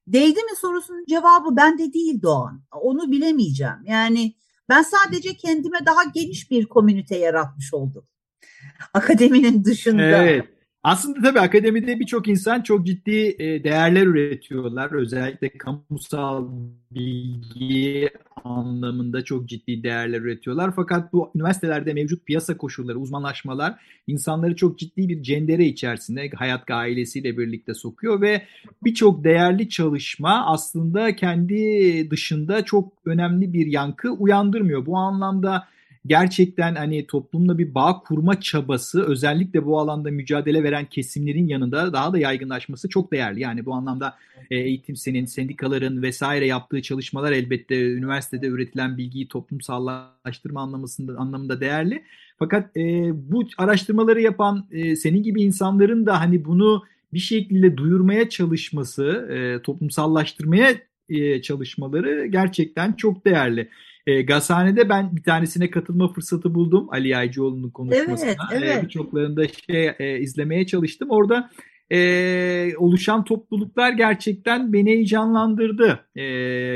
değdi 0.08 0.40
mi 0.40 0.56
sorusunun 0.62 1.06
cevabı 1.10 1.56
bende 1.56 1.94
değil 1.94 2.22
Doğan. 2.22 2.64
Onu 2.72 3.12
bilemeyeceğim. 3.12 3.86
Yani 3.86 4.36
ben 4.70 4.82
sadece 4.82 5.34
kendime 5.34 5.86
daha 5.86 6.04
geniş 6.04 6.52
bir 6.52 6.66
komünite 6.66 7.18
yaratmış 7.18 7.74
oldum. 7.74 8.08
Akademinin 8.94 9.64
dışında. 9.64 10.24
Evet. 10.24 10.55
Aslında 10.86 11.22
tabii 11.22 11.40
akademide 11.40 12.00
birçok 12.00 12.28
insan 12.28 12.62
çok 12.62 12.86
ciddi 12.86 13.36
e, 13.40 13.64
değerler 13.64 14.06
üretiyorlar. 14.06 14.92
Özellikle 14.92 15.50
kamusal 15.50 16.48
bilgi 16.92 18.10
anlamında 18.44 19.24
çok 19.24 19.50
ciddi 19.50 19.84
değerler 19.84 20.22
üretiyorlar. 20.22 20.72
Fakat 20.76 21.14
bu 21.14 21.32
üniversitelerde 21.36 21.94
mevcut 21.94 22.26
piyasa 22.26 22.58
koşulları, 22.58 23.00
uzmanlaşmalar 23.00 23.76
insanları 24.08 24.56
çok 24.56 24.80
ciddi 24.80 25.10
bir 25.10 25.24
cendere 25.24 25.66
içerisinde 25.66 26.30
hayat 26.36 26.72
ailesiyle 26.72 27.38
birlikte 27.38 27.74
sokuyor 27.74 28.22
ve 28.22 28.42
birçok 28.84 29.24
değerli 29.24 29.70
çalışma 29.70 30.46
aslında 30.46 31.16
kendi 31.16 32.12
dışında 32.12 32.66
çok 32.66 32.94
önemli 33.06 33.54
bir 33.54 33.68
yankı 33.68 34.12
uyandırmıyor. 34.12 34.86
Bu 34.86 34.98
anlamda 34.98 35.68
gerçekten 36.06 36.76
hani 36.76 37.08
toplumla 37.08 37.58
bir 37.58 37.76
bağ 37.76 38.00
kurma 38.00 38.40
çabası 38.40 39.04
özellikle 39.04 39.66
bu 39.66 39.80
alanda 39.80 40.12
mücadele 40.12 40.64
veren 40.64 40.86
kesimlerin 40.86 41.48
yanında 41.48 41.94
daha 41.94 42.14
da 42.14 42.18
yaygınlaşması 42.18 42.90
çok 42.90 43.12
değerli. 43.12 43.40
Yani 43.40 43.66
bu 43.66 43.74
anlamda 43.74 44.16
e, 44.52 44.58
eğitim 44.58 44.96
senin, 44.96 45.26
sendikaların 45.26 46.02
vesaire 46.02 46.46
yaptığı 46.46 46.82
çalışmalar 46.82 47.32
elbette 47.32 47.94
üniversitede 47.94 48.48
üretilen 48.48 48.98
bilgiyi 48.98 49.28
toplumsallaştırma 49.28 50.62
anlamında, 50.62 51.18
anlamında 51.18 51.62
değerli. 51.62 52.04
Fakat 52.40 52.78
e, 52.78 53.12
bu 53.32 53.44
araştırmaları 53.58 54.22
yapan 54.22 54.68
e, 54.72 54.96
senin 54.96 55.24
gibi 55.24 55.42
insanların 55.42 56.06
da 56.06 56.20
hani 56.22 56.46
bunu 56.46 56.84
bir 57.14 57.20
şekilde 57.20 57.78
duyurmaya 57.78 58.30
çalışması, 58.30 59.04
e, 59.32 59.62
toplumsallaştırmaya 59.62 60.76
e, 61.10 61.42
çalışmaları 61.42 62.26
gerçekten 62.26 62.94
çok 62.94 63.26
değerli. 63.26 63.70
E, 64.08 64.22
Gazhane'de 64.22 64.90
ben 64.90 65.16
bir 65.16 65.24
tanesine 65.24 65.72
katılma 65.72 66.14
fırsatı 66.14 66.54
buldum 66.54 66.88
Ali 66.92 67.08
Yaycıoğlu'nun 67.08 67.70
konuşmasına. 67.70 68.30
Evet, 68.30 68.64
evet. 68.64 68.78
E, 68.78 68.84
Birçoklarında 68.84 69.48
şey 69.48 69.92
e, 70.00 70.20
izlemeye 70.20 70.68
çalıştım. 70.68 71.10
Orada 71.10 71.50
e, 71.92 72.78
oluşan 72.78 73.24
topluluklar 73.24 73.92
gerçekten 73.92 74.74
beni 74.74 74.90
heyecanlandırdı. 74.90 76.06
E, 76.16 76.24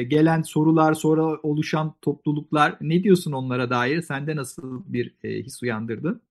gelen 0.04 0.42
sorular 0.42 0.94
sonra 0.94 1.24
oluşan 1.44 1.96
topluluklar 2.02 2.78
ne 2.82 3.04
diyorsun 3.04 3.32
onlara 3.32 3.70
dair? 3.70 4.02
Sende 4.02 4.36
nasıl 4.36 4.84
bir 4.86 5.16
e, 5.24 5.30
his 5.30 5.64
uyandırdı? 5.64 6.22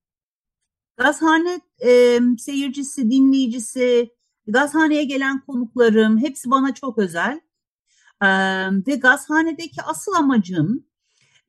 Gazhane 0.97 1.61
e, 1.85 2.21
seyircisi, 2.39 3.11
dinleyicisi, 3.11 4.11
gazhaneye 4.47 5.05
gelen 5.05 5.41
konuklarım 5.41 6.19
hepsi 6.19 6.51
bana 6.51 6.75
çok 6.75 6.99
özel. 6.99 7.41
E, 8.23 8.29
ve 8.87 8.95
gazhanedeki 8.95 9.83
asıl 9.83 10.13
amacım 10.13 10.88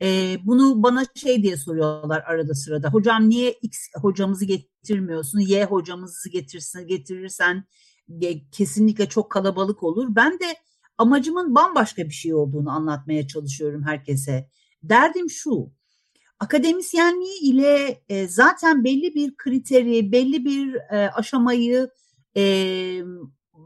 e, 0.02 0.38
bunu 0.44 0.84
bana 0.84 1.06
şey 1.16 1.44
diye 1.44 1.58
soruyorlar 1.58 2.22
arada 2.22 2.54
sırada. 2.54 2.90
Hocam 2.90 3.30
niye 3.30 3.52
X 3.52 3.78
hocamızı 3.96 4.46
getirmiyorsun? 4.46 5.40
Y 5.40 5.66
hocamızı 5.66 6.30
getirsin, 6.30 6.88
getirirsen 6.88 7.66
e, 8.22 8.50
kesinlikle 8.50 9.10
çok 9.10 9.32
kalabalık 9.32 9.84
olur. 9.84 10.08
Ben 10.16 10.40
de 10.40 10.56
amacımın 10.98 11.56
bambaşka 11.56 12.06
bir 12.06 12.14
şey 12.14 12.34
olduğunu 12.34 12.72
anlatmaya 12.72 13.28
çalışıyorum 13.28 13.84
herkese. 13.84 14.50
Derdim 14.84 15.30
şu. 15.30 15.72
Akademisyenliği 16.40 17.40
ile 17.42 18.02
e, 18.10 18.28
zaten 18.28 18.84
belli 18.84 19.16
bir 19.16 19.38
kriteri, 19.38 20.12
belli 20.12 20.46
bir 20.46 20.76
e, 20.76 21.12
aşamayı, 21.12 21.90
e, 22.38 22.42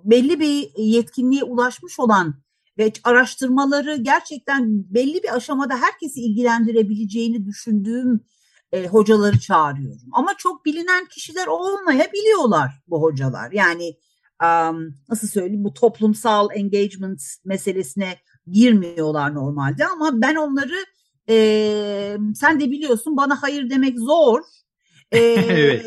belli 0.03 0.39
bir 0.39 0.69
yetkinliğe 0.77 1.43
ulaşmış 1.43 1.99
olan 1.99 2.35
ve 2.77 2.91
araştırmaları 3.03 3.95
gerçekten 3.95 4.85
belli 4.93 5.23
bir 5.23 5.35
aşamada 5.35 5.77
herkesi 5.77 6.21
ilgilendirebileceğini 6.21 7.45
düşündüğüm 7.45 8.25
e, 8.71 8.87
hocaları 8.87 9.39
çağırıyorum. 9.39 10.09
Ama 10.11 10.33
çok 10.37 10.65
bilinen 10.65 11.05
kişiler 11.05 11.47
olmayabiliyorlar 11.47 12.71
bu 12.87 13.01
hocalar. 13.01 13.51
Yani 13.51 13.97
um, 14.43 14.95
nasıl 15.09 15.27
söyleyeyim 15.27 15.63
bu 15.63 15.73
toplumsal 15.73 16.47
engagement 16.53 17.21
meselesine 17.45 18.17
girmiyorlar 18.47 19.35
normalde 19.35 19.85
ama 19.85 20.21
ben 20.21 20.35
onları 20.35 20.85
e, 21.29 22.17
sen 22.35 22.59
de 22.59 22.71
biliyorsun 22.71 23.17
bana 23.17 23.41
hayır 23.41 23.69
demek 23.69 23.99
zor. 23.99 24.41
evet. 25.11 25.85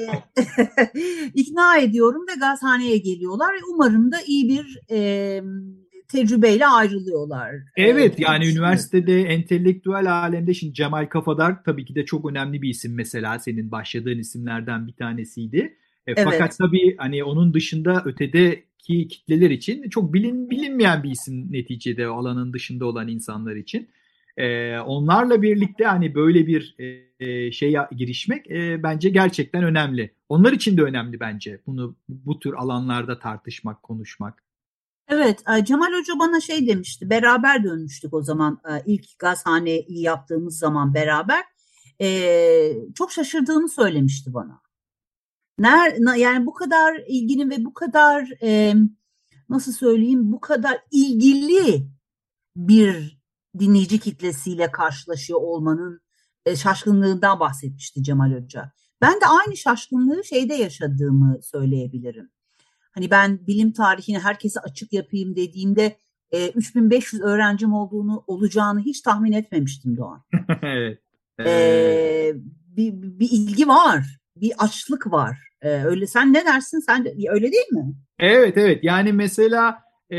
ikna 1.35 1.79
ediyorum 1.79 2.27
ve 2.29 2.35
gazhaneye 2.41 2.99
geliyorlar. 2.99 3.55
Umarım 3.75 4.13
da 4.13 4.21
iyi 4.27 4.49
bir 4.49 4.81
e, 4.91 5.43
tecrübeyle 6.09 6.67
ayrılıyorlar. 6.67 7.55
Evet 7.77 8.21
ee, 8.21 8.23
yani 8.23 8.49
üniversitede 8.49 9.23
entelektüel 9.23 10.13
alemde 10.13 10.55
şimdi 10.55 10.75
Cemal 10.75 11.07
Kafadar 11.07 11.65
tabii 11.65 11.85
ki 11.85 11.95
de 11.95 12.05
çok 12.05 12.31
önemli 12.31 12.63
bir 12.63 12.69
isim 12.69 12.95
mesela 12.95 13.39
senin 13.39 13.71
başladığın 13.71 14.19
isimlerden 14.19 14.87
bir 14.87 14.93
tanesiydi. 14.93 15.59
E, 16.07 16.13
evet. 16.13 16.25
Fakat 16.25 16.59
tabii 16.59 16.97
hani 16.99 17.25
onun 17.25 17.55
dışında 17.55 18.03
ötedeki 18.05 19.09
kitleler 19.09 19.51
için 19.51 19.89
çok 19.89 20.15
bilin 20.15 20.51
bilinmeyen 20.51 21.03
bir 21.03 21.11
isim 21.11 21.53
neticede 21.53 22.07
alanın 22.07 22.53
dışında 22.53 22.87
olan 22.87 23.09
insanlar 23.09 23.57
için. 23.57 23.89
E, 24.37 24.79
onlarla 24.79 25.43
birlikte 25.43 25.85
hani 25.85 26.15
böyle 26.15 26.47
bir 26.47 26.77
e, 27.21 27.53
şeye 27.53 27.79
girişmek 27.97 28.51
e, 28.51 28.83
bence 28.83 29.09
gerçekten 29.09 29.65
önemli. 29.65 30.11
Onlar 30.29 30.53
için 30.53 30.77
de 30.77 30.83
önemli 30.83 31.21
bence 31.21 31.61
bunu 31.67 31.97
bu 32.09 32.39
tür 32.39 32.55
alanlarda 32.55 33.19
tartışmak, 33.19 33.83
konuşmak. 33.83 34.46
Evet, 35.09 35.43
e, 35.59 35.65
Cemal 35.65 35.93
Hoca 35.93 36.19
bana 36.19 36.41
şey 36.41 36.67
demişti, 36.67 37.11
beraber 37.11 37.65
dönmüştük 37.65 38.15
o 38.15 38.23
zaman 38.23 38.61
e, 38.69 38.83
ilk 38.87 39.19
gazhaneyi 39.19 40.01
yaptığımız 40.03 40.59
zaman 40.59 40.95
beraber. 40.95 41.45
Ee, 42.01 42.73
çok 42.95 43.13
şaşırdığını 43.13 43.69
söylemişti 43.69 44.35
bana. 44.35 44.61
Ner, 45.59 46.17
yani 46.17 46.47
bu 46.47 46.55
kadar 46.55 47.03
ilginin 47.09 47.51
ve 47.51 47.65
bu 47.65 47.75
kadar 47.75 48.29
e, 48.43 48.75
nasıl 49.49 49.73
söyleyeyim, 49.73 50.33
bu 50.33 50.41
kadar 50.41 50.79
ilgili 50.91 51.89
bir 52.57 53.21
dinleyici 53.59 54.01
kitlesiyle 54.01 54.71
karşılaşıyor 54.71 55.41
olmanın 55.41 56.01
e, 56.47 56.57
şaşkınlığından 56.57 57.41
bahsetmişti 57.41 58.03
Cemal 58.03 58.33
Hoca. 58.33 58.73
Ben 59.01 59.15
de 59.15 59.27
aynı 59.27 59.57
şaşkınlığı 59.57 60.25
şeyde 60.25 60.55
yaşadığımı 60.55 61.39
söyleyebilirim. 61.43 62.31
Hani 62.97 63.11
ben 63.11 63.47
bilim 63.47 63.73
tarihini 63.73 64.19
herkese 64.19 64.61
açık 64.61 64.93
yapayım 64.93 65.37
dediğimde 65.37 65.97
e, 66.31 66.49
3500 66.49 67.23
öğrencim 67.23 67.73
olduğunu 67.73 68.25
olacağını 68.27 68.81
hiç 68.81 69.01
tahmin 69.01 69.33
etmemiştim 69.33 69.97
Doğan. 69.97 70.23
evet. 70.63 70.99
Ee, 71.41 72.33
bir, 72.77 72.93
bir 72.93 73.29
ilgi 73.31 73.69
var, 73.69 74.05
bir 74.37 74.53
açlık 74.59 75.13
var. 75.13 75.39
Ee, 75.63 75.69
öyle 75.69 76.07
sen 76.07 76.33
ne 76.33 76.45
dersin? 76.45 76.81
Sen 76.81 77.05
de, 77.05 77.15
öyle 77.29 77.53
değil 77.53 77.73
mi? 77.73 77.95
Evet 78.19 78.57
evet. 78.57 78.85
Yani 78.85 79.13
mesela 79.13 79.79
e, 80.13 80.19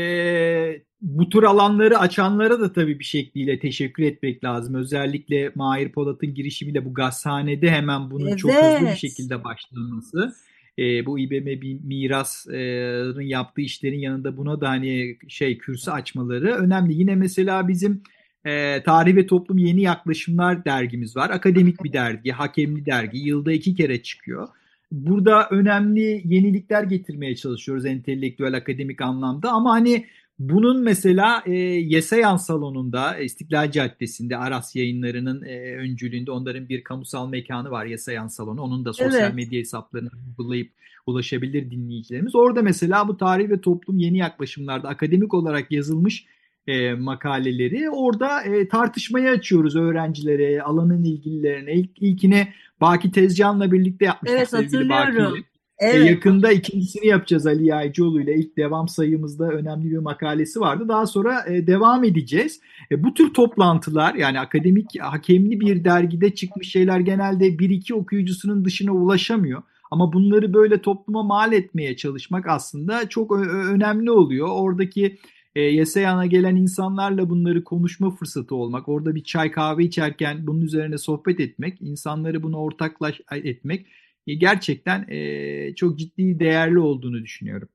bu 1.00 1.28
tür 1.28 1.42
alanları 1.42 1.98
açanlara 1.98 2.60
da 2.60 2.72
tabii 2.72 2.98
bir 2.98 3.04
şekliyle 3.04 3.58
teşekkür 3.58 4.02
etmek 4.02 4.44
lazım. 4.44 4.74
Özellikle 4.74 5.52
Mahir 5.54 5.92
Polat'ın 5.92 6.34
girişimiyle 6.34 6.84
bu 6.84 6.94
gazhanede 6.94 7.70
hemen 7.70 8.10
bunun 8.10 8.26
evet. 8.26 8.38
çok 8.38 8.50
hızlı 8.50 8.86
bir 8.86 8.96
şekilde 8.96 9.44
başlaması 9.44 10.34
e, 10.78 11.06
bu 11.06 11.18
İBM 11.18 11.66
mirasın 11.86 13.20
yaptığı 13.20 13.60
işlerin 13.60 13.98
yanında 13.98 14.36
buna 14.36 14.60
da 14.60 14.68
hani 14.68 15.18
şey 15.28 15.58
kürsü 15.58 15.90
açmaları 15.90 16.54
önemli. 16.54 16.94
Yine 16.94 17.14
mesela 17.14 17.68
bizim 17.68 18.02
e, 18.44 18.82
Tarih 18.82 19.16
ve 19.16 19.26
Toplum 19.26 19.58
Yeni 19.58 19.82
Yaklaşımlar 19.82 20.64
dergimiz 20.64 21.16
var. 21.16 21.30
Akademik 21.30 21.84
bir 21.84 21.92
dergi, 21.92 22.32
hakemli 22.32 22.86
dergi. 22.86 23.18
Yılda 23.18 23.52
iki 23.52 23.74
kere 23.74 24.02
çıkıyor. 24.02 24.48
Burada 24.92 25.48
önemli 25.50 26.22
yenilikler 26.24 26.82
getirmeye 26.82 27.36
çalışıyoruz 27.36 27.86
entelektüel 27.86 28.54
akademik 28.54 29.00
anlamda 29.00 29.50
ama 29.50 29.72
hani 29.72 30.06
bunun 30.38 30.82
mesela 30.82 31.42
e, 31.46 31.54
Yeseyan 31.54 32.36
Salonu'nda 32.36 33.18
İstiklal 33.18 33.70
Caddesi'nde 33.70 34.36
Aras 34.36 34.76
yayınlarının 34.76 35.42
e, 35.42 35.76
öncülüğünde 35.76 36.30
onların 36.30 36.68
bir 36.68 36.84
kamusal 36.84 37.28
mekanı 37.28 37.70
var 37.70 37.86
Yeseyan 37.86 38.28
Salonu. 38.28 38.62
Onun 38.62 38.84
da 38.84 38.92
sosyal 38.92 39.22
evet. 39.22 39.34
medya 39.34 39.60
hesaplarını 39.60 40.10
bulayıp 40.38 40.72
ulaşabilir 41.06 41.70
dinleyicilerimiz. 41.70 42.34
Orada 42.34 42.62
mesela 42.62 43.08
bu 43.08 43.16
tarih 43.16 43.50
ve 43.50 43.60
toplum 43.60 43.98
yeni 43.98 44.18
yaklaşımlarda 44.18 44.88
akademik 44.88 45.34
olarak 45.34 45.72
yazılmış 45.72 46.26
e, 46.66 46.94
makaleleri 46.94 47.90
orada 47.90 48.42
e, 48.42 48.68
tartışmaya 48.68 49.32
açıyoruz 49.32 49.76
öğrencilere, 49.76 50.62
alanın 50.62 51.04
ilgililerine. 51.04 51.72
İlk, 51.72 52.02
ilkine 52.02 52.52
Baki 52.80 53.12
Tezcan'la 53.12 53.72
birlikte 53.72 54.04
yapmıştık 54.04 54.38
evet, 54.38 54.48
sevgili 54.48 54.88
Baki. 54.88 55.44
E, 55.78 55.86
evet. 55.86 56.06
E, 56.06 56.10
yakında 56.10 56.52
ikincisini 56.52 57.06
yapacağız 57.06 57.46
Ali 57.46 57.66
Yaycıoğlu 57.66 58.20
ile. 58.20 58.34
İlk 58.34 58.56
devam 58.56 58.88
sayımızda 58.88 59.48
önemli 59.48 59.90
bir 59.90 59.98
makalesi 59.98 60.60
vardı. 60.60 60.88
Daha 60.88 61.06
sonra 61.06 61.44
e, 61.48 61.66
devam 61.66 62.04
edeceğiz. 62.04 62.60
E, 62.90 63.04
bu 63.04 63.14
tür 63.14 63.34
toplantılar 63.34 64.14
yani 64.14 64.40
akademik 64.40 65.00
hakemli 65.00 65.60
bir 65.60 65.84
dergide 65.84 66.34
çıkmış 66.34 66.68
şeyler 66.68 67.00
genelde 67.00 67.58
bir 67.58 67.70
iki 67.70 67.94
okuyucusunun 67.94 68.64
dışına 68.64 68.92
ulaşamıyor. 68.92 69.62
Ama 69.90 70.12
bunları 70.12 70.54
böyle 70.54 70.82
topluma 70.82 71.22
mal 71.22 71.52
etmeye 71.52 71.96
çalışmak 71.96 72.46
aslında 72.48 73.08
çok 73.08 73.32
önemli 73.48 74.10
oluyor. 74.10 74.48
Oradaki 74.50 75.18
e, 75.54 75.60
Yeseyan'a 75.60 76.26
gelen 76.26 76.56
insanlarla 76.56 77.30
bunları 77.30 77.64
konuşma 77.64 78.10
fırsatı 78.10 78.54
olmak, 78.54 78.88
orada 78.88 79.14
bir 79.14 79.24
çay 79.24 79.50
kahve 79.50 79.84
içerken 79.84 80.46
bunun 80.46 80.60
üzerine 80.60 80.98
sohbet 80.98 81.40
etmek, 81.40 81.82
insanları 81.82 82.42
bunu 82.42 82.56
ortaklaş 82.56 83.20
etmek 83.32 83.86
gerçekten 84.34 85.06
e, 85.08 85.74
çok 85.74 85.98
ciddi 85.98 86.40
değerli 86.40 86.78
olduğunu 86.78 87.22
düşünüyorum. 87.22 87.68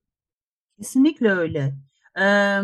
Kesinlikle 0.77 1.31
öyle. 1.31 1.73
Ee, 2.21 2.57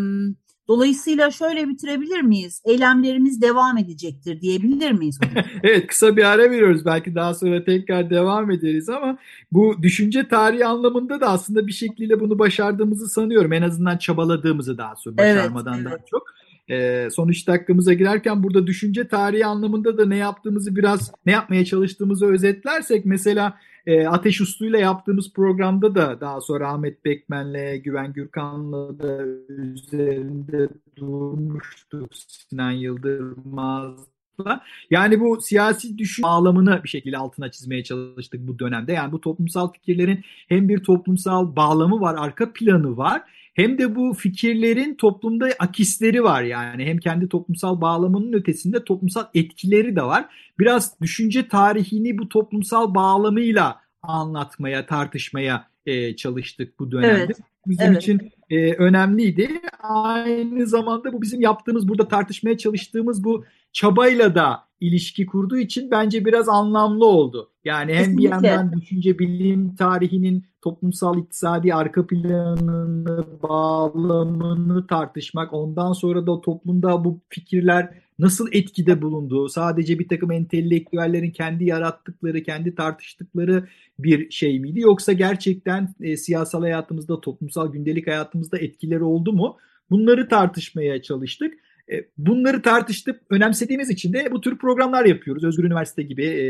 dolayısıyla 0.67 1.31
şöyle 1.31 1.67
bitirebilir 1.67 2.21
miyiz? 2.21 2.61
Eylemlerimiz 2.65 3.41
devam 3.41 3.77
edecektir 3.77 4.41
diyebilir 4.41 4.91
miyiz? 4.91 5.19
evet 5.63 5.87
kısa 5.87 6.17
bir 6.17 6.23
ara 6.23 6.51
veriyoruz. 6.51 6.85
Belki 6.85 7.15
daha 7.15 7.33
sonra 7.33 7.63
tekrar 7.63 8.09
devam 8.09 8.51
ederiz 8.51 8.89
ama 8.89 9.17
bu 9.51 9.83
düşünce 9.83 10.27
tarihi 10.27 10.65
anlamında 10.65 11.21
da 11.21 11.29
aslında 11.29 11.67
bir 11.67 11.71
şekilde 11.71 12.19
bunu 12.19 12.39
başardığımızı 12.39 13.09
sanıyorum. 13.09 13.53
En 13.53 13.61
azından 13.61 13.97
çabaladığımızı 13.97 14.77
daha 14.77 14.95
sonra 14.95 15.17
başarmadan 15.17 15.73
evet, 15.73 15.87
evet. 15.87 15.99
daha 15.99 16.05
çok. 16.05 16.38
Ee, 16.69 17.07
son 17.11 17.27
3 17.27 17.47
dakikamıza 17.47 17.93
girerken 17.93 18.43
burada 18.43 18.67
düşünce 18.67 19.07
tarihi 19.07 19.45
anlamında 19.45 19.97
da 19.97 20.05
ne 20.05 20.17
yaptığımızı 20.17 20.75
biraz 20.75 21.11
ne 21.25 21.31
yapmaya 21.31 21.65
çalıştığımızı 21.65 22.25
özetlersek 22.25 23.05
mesela 23.05 23.57
e, 23.85 24.07
Ateş 24.07 24.41
Uslu'yla 24.41 24.79
yaptığımız 24.79 25.33
programda 25.33 25.95
da 25.95 26.21
daha 26.21 26.41
sonra 26.41 26.71
Ahmet 26.71 27.05
Bekmen'le 27.05 27.81
Güven 27.83 28.13
Gürkan'la 28.13 28.99
da 28.99 29.25
üzerinde 29.47 30.69
durmuştuk 30.95 32.11
Sinan 32.13 32.71
Yıldırmaz'la. 32.71 34.61
Yani 34.89 35.19
bu 35.19 35.41
siyasi 35.41 35.97
düşün 35.97 36.23
bağlamını 36.23 36.83
bir 36.83 36.89
şekilde 36.89 37.17
altına 37.17 37.51
çizmeye 37.51 37.83
çalıştık 37.83 38.47
bu 38.47 38.59
dönemde. 38.59 38.93
Yani 38.93 39.11
bu 39.11 39.21
toplumsal 39.21 39.71
fikirlerin 39.71 40.23
hem 40.47 40.69
bir 40.69 40.83
toplumsal 40.83 41.55
bağlamı 41.55 42.01
var, 42.01 42.15
arka 42.19 42.53
planı 42.53 42.97
var 42.97 43.21
hem 43.59 43.77
de 43.77 43.95
bu 43.95 44.13
fikirlerin 44.13 44.95
toplumda 44.95 45.49
akisleri 45.59 46.23
var 46.23 46.43
yani. 46.43 46.85
Hem 46.85 46.97
kendi 46.97 47.29
toplumsal 47.29 47.81
bağlamının 47.81 48.33
ötesinde 48.33 48.83
toplumsal 48.83 49.25
etkileri 49.33 49.95
de 49.95 50.01
var. 50.01 50.25
Biraz 50.59 51.01
düşünce 51.01 51.47
tarihini 51.47 52.17
bu 52.17 52.29
toplumsal 52.29 52.95
bağlamıyla 52.95 53.79
anlatmaya, 54.01 54.85
tartışmaya 54.85 55.67
e, 55.85 56.15
çalıştık 56.15 56.79
bu 56.79 56.91
dönemde. 56.91 57.23
Evet. 57.23 57.37
Bizim 57.67 57.91
evet. 57.91 58.03
için 58.03 58.31
e, 58.49 58.73
önemliydi. 58.73 59.49
Aynı 59.79 60.67
zamanda 60.67 61.13
bu 61.13 61.21
bizim 61.21 61.41
yaptığımız, 61.41 61.87
burada 61.87 62.07
tartışmaya 62.07 62.57
çalıştığımız 62.57 63.23
bu 63.23 63.45
çabayla 63.73 64.35
da 64.35 64.63
ilişki 64.79 65.25
kurduğu 65.25 65.57
için 65.57 65.91
bence 65.91 66.25
biraz 66.25 66.49
anlamlı 66.49 67.05
oldu. 67.05 67.51
Yani 67.63 67.93
hem 67.93 67.99
Kesinlikle. 67.99 68.23
bir 68.23 68.29
yandan 68.29 68.81
düşünce 68.81 69.19
bilim 69.19 69.75
tarihinin 69.75 70.48
toplumsal 70.61 71.17
iktisadi 71.17 71.73
arka 71.73 72.07
planını, 72.07 73.25
bağlamını 73.43 74.87
tartışmak, 74.87 75.53
ondan 75.53 75.93
sonra 75.93 76.27
da 76.27 76.41
toplumda 76.41 77.05
bu 77.05 77.19
fikirler 77.29 77.89
nasıl 78.19 78.47
etkide 78.51 79.01
bulunduğu, 79.01 79.49
sadece 79.49 79.99
bir 79.99 80.07
takım 80.07 80.31
entelektüellerin 80.31 81.31
kendi 81.31 81.65
yarattıkları, 81.65 82.43
kendi 82.43 82.75
tartıştıkları 82.75 83.67
bir 83.99 84.31
şey 84.31 84.59
miydi? 84.59 84.79
Yoksa 84.79 85.13
gerçekten 85.13 85.95
e, 86.01 86.17
siyasal 86.17 86.61
hayatımızda, 86.61 87.21
toplumsal 87.21 87.71
gündelik 87.71 88.07
hayatımızda 88.07 88.57
etkileri 88.57 89.03
oldu 89.03 89.33
mu? 89.33 89.57
Bunları 89.89 90.27
tartışmaya 90.27 91.01
çalıştık. 91.01 91.53
E, 91.91 92.05
bunları 92.17 92.61
tartıştık, 92.61 93.21
önemsediğimiz 93.29 93.89
için 93.89 94.13
de 94.13 94.31
bu 94.31 94.41
tür 94.41 94.57
programlar 94.57 95.05
yapıyoruz. 95.05 95.43
Özgür 95.43 95.63
Üniversite 95.63 96.03
gibi 96.03 96.25
e, 96.25 96.43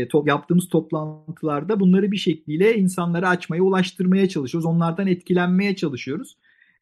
e, 0.00 0.08
to, 0.08 0.24
yaptığımız 0.26 0.68
toplantılarda 0.68 1.80
bunları 1.80 2.12
bir 2.12 2.16
şekilde 2.16 2.76
insanlara 2.76 3.28
açmaya, 3.28 3.62
ulaştırmaya 3.62 4.28
çalışıyoruz. 4.28 4.66
Onlardan 4.66 5.06
etkilenmeye 5.06 5.76
çalışıyoruz. 5.76 6.36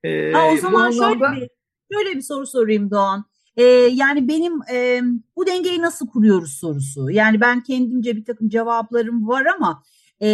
E, 0.05 0.33
ha, 0.33 0.53
o 0.53 0.57
zaman 0.57 0.93
anlamda... 0.93 1.29
şöyle, 1.29 1.41
bir, 1.41 1.49
şöyle 1.93 2.17
bir 2.17 2.23
soru 2.23 2.47
sorayım 2.47 2.91
Doğan. 2.91 3.25
Ee, 3.57 3.65
yani 3.93 4.29
benim 4.29 4.53
e, 4.73 5.01
bu 5.37 5.47
dengeyi 5.47 5.83
nasıl 5.83 6.07
kuruyoruz 6.09 6.53
sorusu. 6.53 7.11
Yani 7.11 7.41
ben 7.41 7.63
kendimce 7.63 8.17
bir 8.17 8.25
takım 8.25 8.49
cevaplarım 8.49 9.29
var 9.29 9.47
ama 9.57 9.83
e, 10.23 10.29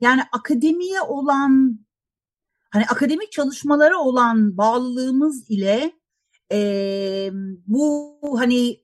yani 0.00 0.20
akademiye 0.32 1.00
olan 1.00 1.80
hani 2.70 2.84
akademik 2.84 3.32
çalışmalara 3.32 3.98
olan 3.98 4.56
bağlılığımız 4.56 5.50
ile 5.50 5.92
e, 6.52 7.30
bu 7.66 8.18
hani 8.38 8.80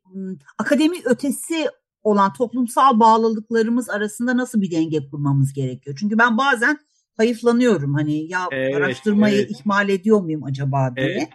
akademi 0.59 0.97
ötesi 1.05 1.69
olan 2.03 2.33
toplumsal 2.33 3.01
bağlılıklarımız 3.01 3.91
arasında 3.91 4.37
nasıl 4.37 4.61
bir 4.61 4.71
denge 4.71 5.09
kurmamız 5.11 5.53
gerekiyor? 5.53 5.97
Çünkü 6.01 6.19
ben 6.19 6.39
bazen 6.39 6.79
hayıflanıyorum 7.17 7.95
hani 7.95 8.33
ya 8.33 8.41
evet, 8.51 8.77
araştırmayı 8.77 9.37
evet. 9.37 9.51
ihmal 9.51 9.89
ediyor 9.89 10.21
muyum 10.21 10.45
acaba 10.45 10.97
diye. 10.97 11.07
Evet. 11.07 11.29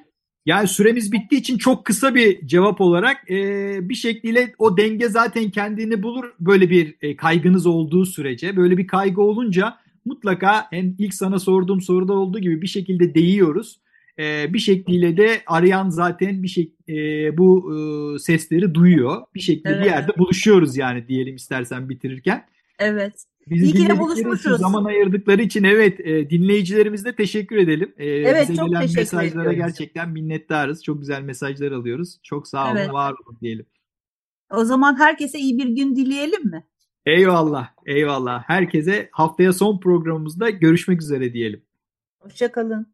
Yani 0.45 0.67
süremiz 0.67 1.11
bittiği 1.11 1.41
için 1.41 1.57
çok 1.57 1.85
kısa 1.85 2.15
bir 2.15 2.47
cevap 2.47 2.81
olarak 2.81 3.31
e, 3.31 3.89
bir 3.89 3.95
şekliyle 3.95 4.53
o 4.57 4.77
denge 4.77 5.09
zaten 5.09 5.49
kendini 5.49 6.03
bulur 6.03 6.33
böyle 6.39 6.69
bir 6.69 6.97
e, 7.01 7.15
kaygınız 7.15 7.65
olduğu 7.65 8.05
sürece. 8.05 8.57
Böyle 8.57 8.77
bir 8.77 8.87
kaygı 8.87 9.21
olunca 9.21 9.77
mutlaka 10.05 10.67
hem 10.71 10.95
ilk 10.97 11.13
sana 11.13 11.39
sorduğum 11.39 11.81
soruda 11.81 12.13
olduğu 12.13 12.39
gibi 12.39 12.61
bir 12.61 12.67
şekilde 12.67 13.15
değiyoruz 13.15 13.79
e, 14.19 14.53
bir 14.53 14.59
şekliyle 14.59 15.17
de 15.17 15.41
arayan 15.47 15.89
zaten 15.89 16.43
bir 16.43 16.47
şey 16.47 16.73
e, 16.89 16.93
bu 17.37 17.73
e, 17.75 18.19
sesleri 18.19 18.73
duyuyor. 18.73 19.21
Bir 19.35 19.39
şekilde 19.39 19.69
evet. 19.69 19.81
bir 19.85 19.89
yerde 19.89 20.17
buluşuyoruz 20.17 20.77
yani 20.77 21.07
diyelim 21.07 21.35
istersen 21.35 21.89
bitirirken. 21.89 22.45
Evet. 22.79 23.23
Bizi 23.49 23.65
İyi 23.65 23.73
ki 23.73 23.89
de 23.89 23.99
buluşmuşuz. 23.99 24.59
Zaman 24.59 24.85
ayırdıkları 24.85 25.41
için 25.41 25.63
evet 25.63 25.99
e, 25.99 26.29
dinleyicilerimize 26.29 27.15
teşekkür 27.15 27.57
edelim. 27.57 27.93
E, 27.97 28.05
evet 28.05 28.49
bize 28.49 28.55
çok 28.55 28.67
gelen 28.67 28.81
teşekkür 28.81 29.01
mesajlara 29.01 29.53
ediyoruz. 29.53 29.57
gerçekten 29.57 30.09
minnettarız. 30.09 30.83
Çok 30.83 30.99
güzel 30.99 31.21
mesajlar 31.21 31.71
alıyoruz. 31.71 32.19
Çok 32.23 32.47
sağ 32.47 32.67
olun, 32.67 32.75
evet. 32.75 32.93
var 32.93 33.13
olun 33.13 33.37
diyelim. 33.41 33.65
O 34.51 34.65
zaman 34.65 34.99
herkese 34.99 35.39
iyi 35.39 35.57
bir 35.57 35.67
gün 35.69 35.95
dileyelim 35.95 36.45
mi? 36.45 36.63
Eyvallah, 37.05 37.69
eyvallah. 37.85 38.43
Herkese 38.47 39.09
haftaya 39.11 39.53
son 39.53 39.79
programımızda 39.79 40.49
görüşmek 40.49 41.01
üzere 41.01 41.33
diyelim. 41.33 41.61
Hoşçakalın. 42.19 42.87